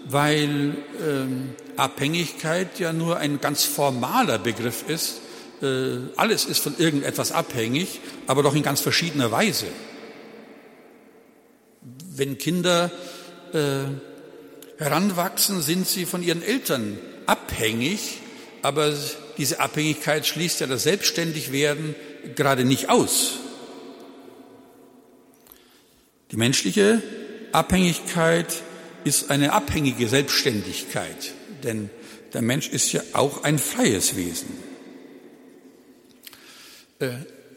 weil 0.06 0.78
ähm, 1.06 1.50
Abhängigkeit 1.76 2.80
ja 2.80 2.94
nur 2.94 3.18
ein 3.18 3.42
ganz 3.42 3.66
formaler 3.66 4.40
Begriff 4.40 4.86
ist. 4.88 5.20
Äh, 5.62 5.98
alles 6.16 6.46
ist 6.46 6.60
von 6.60 6.76
irgendetwas 6.78 7.34
abhängig, 7.34 8.00
aber 8.26 8.42
doch 8.42 8.56
in 8.56 8.64
ganz 8.64 8.80
verschiedener 8.80 9.34
Weise. 9.34 9.66
Wenn 12.16 12.38
Kinder 12.38 12.90
äh, 13.54 14.82
heranwachsen, 14.82 15.62
sind 15.62 15.88
sie 15.88 16.06
von 16.06 16.24
ihren 16.24 16.44
Eltern 16.44 16.98
abhängig, 17.26 18.20
aber 18.62 18.94
diese 19.38 19.60
Abhängigkeit 19.60 20.26
schließt 20.26 20.60
ja 20.60 20.68
das 20.68 20.84
Selbstständigwerden 20.84 21.96
gerade 22.36 22.66
nicht 22.66 22.90
aus. 22.90 23.40
Die 26.32 26.38
menschliche 26.38 27.02
Abhängigkeit 27.52 28.64
ist 29.04 29.32
eine 29.32 29.54
abhängige 29.54 30.08
Selbstständigkeit, 30.08 31.34
denn 31.64 31.90
der 32.34 32.42
Mensch 32.42 32.68
ist 32.68 32.92
ja 32.92 33.02
auch 33.14 33.44
ein 33.44 33.58
freies 33.60 34.18
Wesen. 34.18 34.50
Äh, 37.00 37.10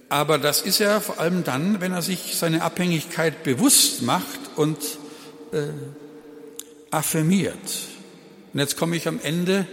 aber 0.09 0.38
das 0.38 0.62
ist 0.62 0.80
er 0.80 1.01
vor 1.01 1.20
allem 1.20 1.45
dann, 1.45 1.80
wenn 1.80 1.93
er 1.93 2.03
sich 2.03 2.34
seine 2.36 2.62
Abhängigkeit 2.62 3.43
bewusst 3.43 4.03
macht 4.03 4.41
und 4.57 4.78
äh, 5.53 5.68
affirmiert. 6.90 7.88
Und 8.53 8.61
jetzt 8.61 8.76
komme 8.76 8.96
ich 8.96 9.07
am 9.07 9.20
Ende 9.22 9.66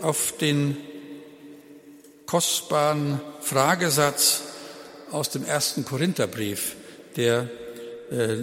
auf 0.00 0.32
den 0.38 0.76
kostbaren 2.26 3.20
Fragesatz 3.40 4.42
aus 5.10 5.30
dem 5.30 5.44
ersten 5.44 5.84
Korintherbrief, 5.84 6.76
der 7.16 7.48
äh, 8.10 8.36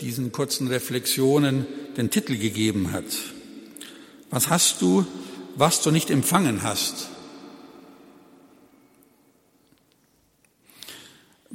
diesen 0.00 0.32
kurzen 0.32 0.68
Reflexionen 0.68 1.66
den 1.96 2.10
Titel 2.10 2.36
gegeben 2.36 2.92
hat. 2.92 3.04
Was 4.30 4.48
hast 4.48 4.80
du, 4.80 5.06
was 5.56 5.82
du 5.82 5.90
nicht 5.90 6.10
empfangen 6.10 6.62
hast? 6.62 7.08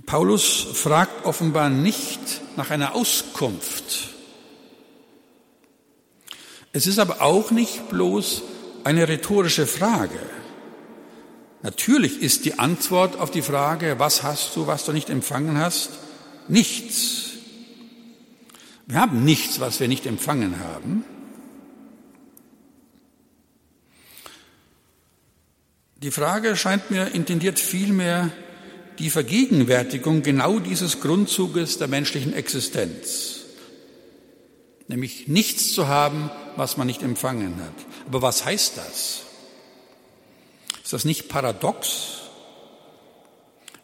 Paulus 0.05 0.67
fragt 0.73 1.25
offenbar 1.25 1.69
nicht 1.69 2.19
nach 2.55 2.69
einer 2.69 2.93
Auskunft. 2.93 4.12
Es 6.73 6.87
ist 6.87 6.97
aber 6.97 7.21
auch 7.21 7.51
nicht 7.51 7.89
bloß 7.89 8.41
eine 8.83 9.07
rhetorische 9.07 9.67
Frage. 9.67 10.19
Natürlich 11.61 12.21
ist 12.21 12.45
die 12.45 12.59
Antwort 12.59 13.17
auf 13.17 13.31
die 13.31 13.43
Frage, 13.43 13.95
was 13.99 14.23
hast 14.23 14.55
du, 14.55 14.67
was 14.67 14.83
du 14.83 14.91
nicht 14.91 15.09
empfangen 15.09 15.57
hast, 15.57 15.91
nichts. 16.47 17.29
Wir 18.87 18.99
haben 18.99 19.23
nichts, 19.23 19.59
was 19.59 19.79
wir 19.79 19.87
nicht 19.87 20.05
empfangen 20.05 20.59
haben. 20.59 21.05
Die 25.97 26.11
Frage 26.11 26.57
scheint 26.57 26.91
mir 26.91 27.13
intendiert 27.13 27.59
vielmehr 27.59 28.29
die 28.99 29.09
Vergegenwärtigung 29.09 30.21
genau 30.21 30.59
dieses 30.59 30.99
Grundzuges 30.99 31.77
der 31.77 31.87
menschlichen 31.87 32.33
Existenz, 32.33 33.45
nämlich 34.89 35.29
nichts 35.29 35.71
zu 35.71 35.87
haben, 35.87 36.29
was 36.55 36.77
man 36.77 36.87
nicht 36.87 37.03
empfangen 37.03 37.55
hat. 37.57 37.73
Aber 38.07 38.21
was 38.21 38.45
heißt 38.45 38.77
das? 38.77 39.21
Ist 40.83 40.93
das 40.93 41.05
nicht 41.05 41.29
paradox? 41.29 42.21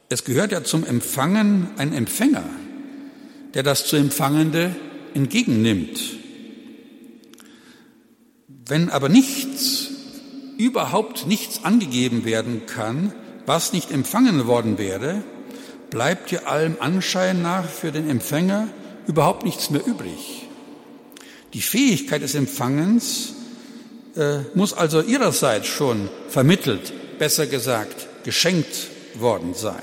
Es 0.10 0.24
gehört 0.24 0.52
ja 0.52 0.64
zum 0.64 0.86
Empfangen 0.86 1.70
ein 1.78 1.94
Empfänger, 1.94 2.44
der 3.54 3.64
das 3.64 3.86
zu 3.86 3.96
Empfangende 3.96 4.76
entgegennimmt. 5.14 6.00
Wenn 8.48 8.90
aber 8.90 9.10
nichts, 9.10 9.88
überhaupt 10.58 11.26
nichts 11.26 11.64
angegeben 11.64 12.26
werden 12.26 12.66
kann, 12.66 13.14
was 13.46 13.72
nicht 13.72 13.92
empfangen 13.92 14.46
worden 14.46 14.78
wäre, 14.78 15.24
bleibt 15.90 16.32
ja 16.32 16.44
allem 16.44 16.78
Anschein 16.80 17.42
nach 17.42 17.66
für 17.66 17.92
den 17.92 18.10
Empfänger 18.10 18.68
überhaupt 19.08 19.46
nichts 19.46 19.70
mehr 19.70 19.86
übrig. 19.86 20.49
Die 21.54 21.62
Fähigkeit 21.62 22.22
des 22.22 22.36
Empfangens 22.36 23.34
äh, 24.16 24.40
muss 24.54 24.74
also 24.74 25.02
ihrerseits 25.02 25.68
schon 25.68 26.10
vermittelt, 26.30 26.94
besser 27.18 27.48
gesagt, 27.48 28.08
geschenkt 28.24 28.88
worden 29.16 29.54
sein. 29.54 29.82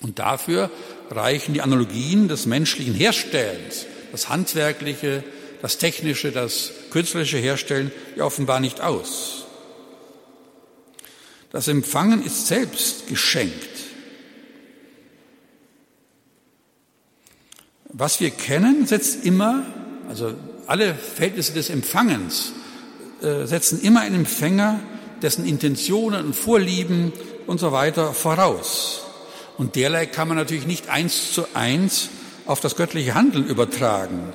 Und 0.00 0.18
dafür 0.18 0.70
reichen 1.10 1.54
die 1.54 1.62
Analogien 1.62 2.28
des 2.28 2.46
menschlichen 2.46 2.94
Herstellens, 2.94 3.86
das 4.12 4.28
handwerkliche, 4.28 5.24
das 5.62 5.78
technische, 5.78 6.32
das 6.32 6.70
künstlerische 6.90 7.38
Herstellen 7.38 7.90
ja 8.14 8.24
offenbar 8.24 8.60
nicht 8.60 8.80
aus. 8.80 9.46
Das 11.50 11.68
Empfangen 11.68 12.24
ist 12.24 12.46
selbst 12.46 13.06
geschenkt. 13.08 13.75
Was 17.98 18.20
wir 18.20 18.28
kennen, 18.28 18.86
setzt 18.86 19.24
immer, 19.24 19.62
also 20.06 20.34
alle 20.66 20.94
Verhältnisse 20.94 21.54
des 21.54 21.70
Empfangens 21.70 22.52
äh, 23.22 23.46
setzen 23.46 23.80
immer 23.80 24.00
einen 24.00 24.16
Empfänger, 24.16 24.80
dessen 25.22 25.46
Intentionen 25.46 26.26
und 26.26 26.36
Vorlieben 26.36 27.14
und 27.46 27.58
so 27.58 27.72
weiter 27.72 28.12
voraus. 28.12 29.00
Und 29.56 29.76
derlei 29.76 30.04
kann 30.04 30.28
man 30.28 30.36
natürlich 30.36 30.66
nicht 30.66 30.90
eins 30.90 31.32
zu 31.32 31.46
eins 31.54 32.10
auf 32.44 32.60
das 32.60 32.76
göttliche 32.76 33.14
Handeln 33.14 33.46
übertragen. 33.46 34.34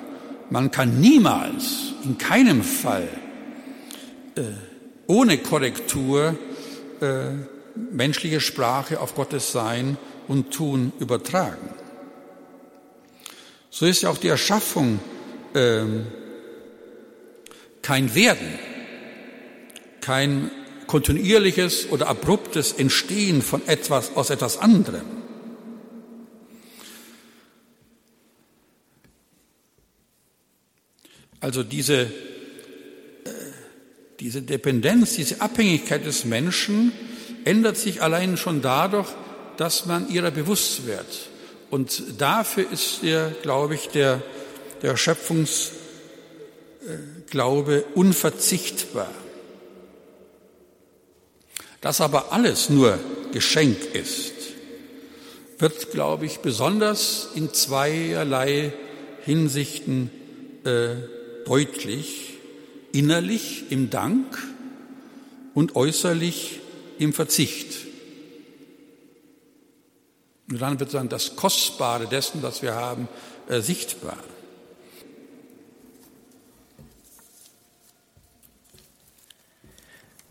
Man 0.49 0.71
kann 0.71 0.99
niemals, 0.99 1.93
in 2.03 2.17
keinem 2.17 2.63
Fall, 2.63 3.09
äh, 4.37 4.41
ohne 5.05 5.37
Korrektur 5.37 6.35
äh, 6.99 7.25
menschliche 7.75 8.41
Sprache 8.41 8.99
auf 8.99 9.13
Gottes 9.13 9.51
Sein 9.51 9.97
und 10.27 10.49
Tun 10.49 10.93
übertragen. 10.99 11.70
So 13.73 13.85
ist 13.85 14.01
ja 14.01 14.09
auch 14.09 14.17
die 14.17 14.27
Erschaffung 14.27 14.99
äh, 15.53 15.85
kein 17.81 18.13
Werden, 18.13 18.59
kein 20.01 20.51
kontinuierliches 20.87 21.89
oder 21.89 22.09
abruptes 22.09 22.73
Entstehen 22.73 23.41
von 23.41 23.65
etwas 23.67 24.15
aus 24.17 24.29
etwas 24.29 24.57
anderem. 24.57 25.05
Also 31.39 31.63
diese, 31.63 32.01
äh, 32.01 32.09
diese 34.19 34.41
Dependenz, 34.41 35.15
diese 35.15 35.39
Abhängigkeit 35.39 36.05
des 36.05 36.25
Menschen 36.25 36.91
ändert 37.45 37.77
sich 37.77 38.01
allein 38.01 38.35
schon 38.35 38.61
dadurch, 38.61 39.07
dass 39.55 39.85
man 39.85 40.09
ihrer 40.09 40.29
bewusst 40.29 40.85
wird. 40.85 41.30
Und 41.71 42.19
dafür 42.19 42.71
ist 42.71 42.99
der, 43.01 43.31
glaube 43.41 43.73
ich, 43.75 43.87
der, 43.87 44.21
der 44.81 44.97
Schöpfungsglaube 44.97 47.85
unverzichtbar. 47.95 49.09
Dass 51.79 52.01
aber 52.01 52.33
alles 52.33 52.69
nur 52.69 52.99
Geschenk 53.31 53.95
ist, 53.95 54.33
wird, 55.59 55.91
glaube 55.91 56.25
ich, 56.25 56.39
besonders 56.39 57.29
in 57.35 57.53
zweierlei 57.53 58.73
Hinsichten 59.23 60.11
äh, 60.65 60.95
deutlich, 61.45 62.33
innerlich 62.91 63.63
im 63.69 63.89
Dank 63.89 64.37
und 65.53 65.77
äußerlich 65.77 66.59
im 66.99 67.13
Verzicht. 67.13 67.80
Nur 70.51 70.59
dann 70.59 70.79
wird 70.81 70.93
dann 70.93 71.07
das 71.07 71.37
Kostbare 71.37 72.07
dessen, 72.07 72.43
was 72.43 72.61
wir 72.61 72.75
haben, 72.75 73.07
äh, 73.47 73.61
sichtbar. 73.61 74.17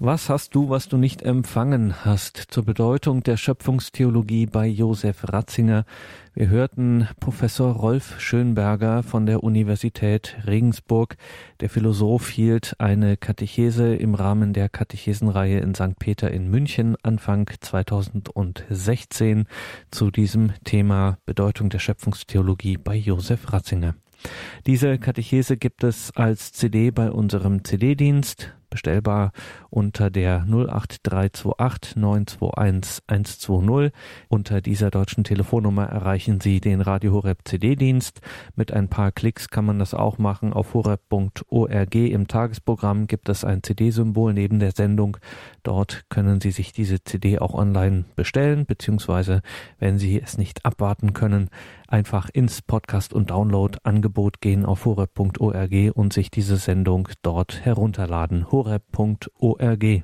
Was 0.02 0.30
hast 0.30 0.54
du, 0.54 0.70
was 0.70 0.88
du 0.88 0.96
nicht 0.96 1.20
empfangen 1.20 2.06
hast? 2.06 2.38
Zur 2.48 2.64
Bedeutung 2.64 3.22
der 3.22 3.36
Schöpfungstheologie 3.36 4.46
bei 4.46 4.66
Josef 4.66 5.30
Ratzinger. 5.30 5.84
Wir 6.32 6.48
hörten 6.48 7.06
Professor 7.20 7.70
Rolf 7.74 8.18
Schönberger 8.18 9.02
von 9.02 9.26
der 9.26 9.44
Universität 9.44 10.38
Regensburg. 10.46 11.18
Der 11.60 11.68
Philosoph 11.68 12.30
hielt 12.30 12.76
eine 12.78 13.18
Katechese 13.18 13.94
im 13.94 14.14
Rahmen 14.14 14.54
der 14.54 14.70
Katechesenreihe 14.70 15.58
in 15.58 15.74
St. 15.74 15.98
Peter 15.98 16.30
in 16.30 16.48
München 16.48 16.96
Anfang 17.02 17.50
2016 17.60 19.44
zu 19.90 20.10
diesem 20.10 20.54
Thema 20.64 21.18
Bedeutung 21.26 21.68
der 21.68 21.78
Schöpfungstheologie 21.78 22.78
bei 22.78 22.96
Josef 22.96 23.52
Ratzinger. 23.52 23.96
Diese 24.66 24.96
Katechese 24.96 25.58
gibt 25.58 25.84
es 25.84 26.10
als 26.16 26.52
CD 26.52 26.90
bei 26.90 27.10
unserem 27.10 27.64
CD-Dienst 27.64 28.54
bestellbar 28.70 29.32
unter 29.68 30.10
der 30.10 30.44
08328 30.48 31.96
921 31.96 33.00
120. 33.06 33.92
Unter 34.28 34.60
dieser 34.60 34.90
deutschen 34.90 35.24
Telefonnummer 35.24 35.86
erreichen 35.86 36.40
Sie 36.40 36.60
den 36.60 36.80
Radio 36.80 37.12
Horeb 37.12 37.40
CD-Dienst. 37.44 38.20
Mit 38.54 38.72
ein 38.72 38.88
paar 38.88 39.12
Klicks 39.12 39.48
kann 39.48 39.64
man 39.64 39.78
das 39.78 39.94
auch 39.94 40.18
machen. 40.18 40.52
Auf 40.52 40.74
horeb.org 40.74 41.94
im 41.94 42.28
Tagesprogramm 42.28 43.06
gibt 43.06 43.28
es 43.28 43.44
ein 43.44 43.62
CD-Symbol 43.62 44.32
neben 44.32 44.58
der 44.58 44.72
Sendung. 44.72 45.16
Dort 45.62 46.04
können 46.08 46.40
Sie 46.40 46.50
sich 46.50 46.72
diese 46.72 47.02
CD 47.02 47.38
auch 47.38 47.54
online 47.54 48.04
bestellen, 48.16 48.66
beziehungsweise 48.66 49.42
wenn 49.78 49.98
Sie 49.98 50.20
es 50.20 50.38
nicht 50.38 50.64
abwarten 50.64 51.12
können, 51.12 51.50
einfach 51.90 52.28
ins 52.32 52.62
Podcast- 52.62 53.12
und 53.12 53.30
Download-Angebot 53.30 54.40
gehen 54.40 54.64
auf 54.64 54.84
horeb.org 54.84 55.72
und 55.94 56.12
sich 56.12 56.30
diese 56.30 56.56
Sendung 56.56 57.08
dort 57.22 57.64
herunterladen. 57.64 58.50
horeb.org. 58.60 60.02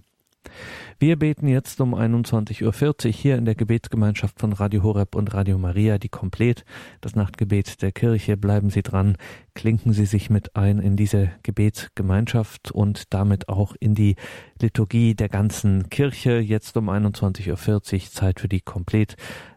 Wir 0.98 1.16
beten 1.16 1.46
jetzt 1.46 1.80
um 1.80 1.94
21.40 1.94 3.06
Uhr 3.06 3.12
hier 3.12 3.36
in 3.36 3.44
der 3.44 3.54
Gebetsgemeinschaft 3.54 4.40
von 4.40 4.54
Radio 4.54 4.82
Horeb 4.82 5.14
und 5.14 5.34
Radio 5.34 5.58
Maria, 5.58 5.98
die 5.98 6.08
komplett 6.08 6.64
das 7.02 7.14
Nachtgebet 7.14 7.82
der 7.82 7.92
Kirche. 7.92 8.38
Bleiben 8.38 8.70
Sie 8.70 8.82
dran, 8.82 9.16
klinken 9.54 9.92
Sie 9.92 10.06
sich 10.06 10.30
mit 10.30 10.56
ein 10.56 10.78
in 10.78 10.96
diese 10.96 11.32
Gebetsgemeinschaft 11.42 12.70
und 12.70 13.12
damit 13.12 13.50
auch 13.50 13.74
in 13.78 13.94
die 13.94 14.16
Liturgie 14.60 15.14
der 15.14 15.28
ganzen 15.28 15.90
Kirche. 15.90 16.38
Jetzt 16.38 16.76
um 16.78 16.88
21.40 16.88 17.50
Uhr 17.50 18.10
Zeit 18.10 18.40
für 18.40 18.48
die 18.48 18.60
komplett 18.60 19.16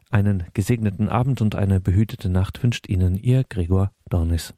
einen 0.10 0.44
gesegneten 0.54 1.08
Abend 1.08 1.40
und 1.40 1.56
eine 1.56 1.80
behütete 1.80 2.30
Nacht 2.30 2.62
wünscht 2.64 2.90
Ihnen 2.90 3.16
Ihr 3.16 3.46
Gregor 3.48 3.92
Dornis. 4.10 4.54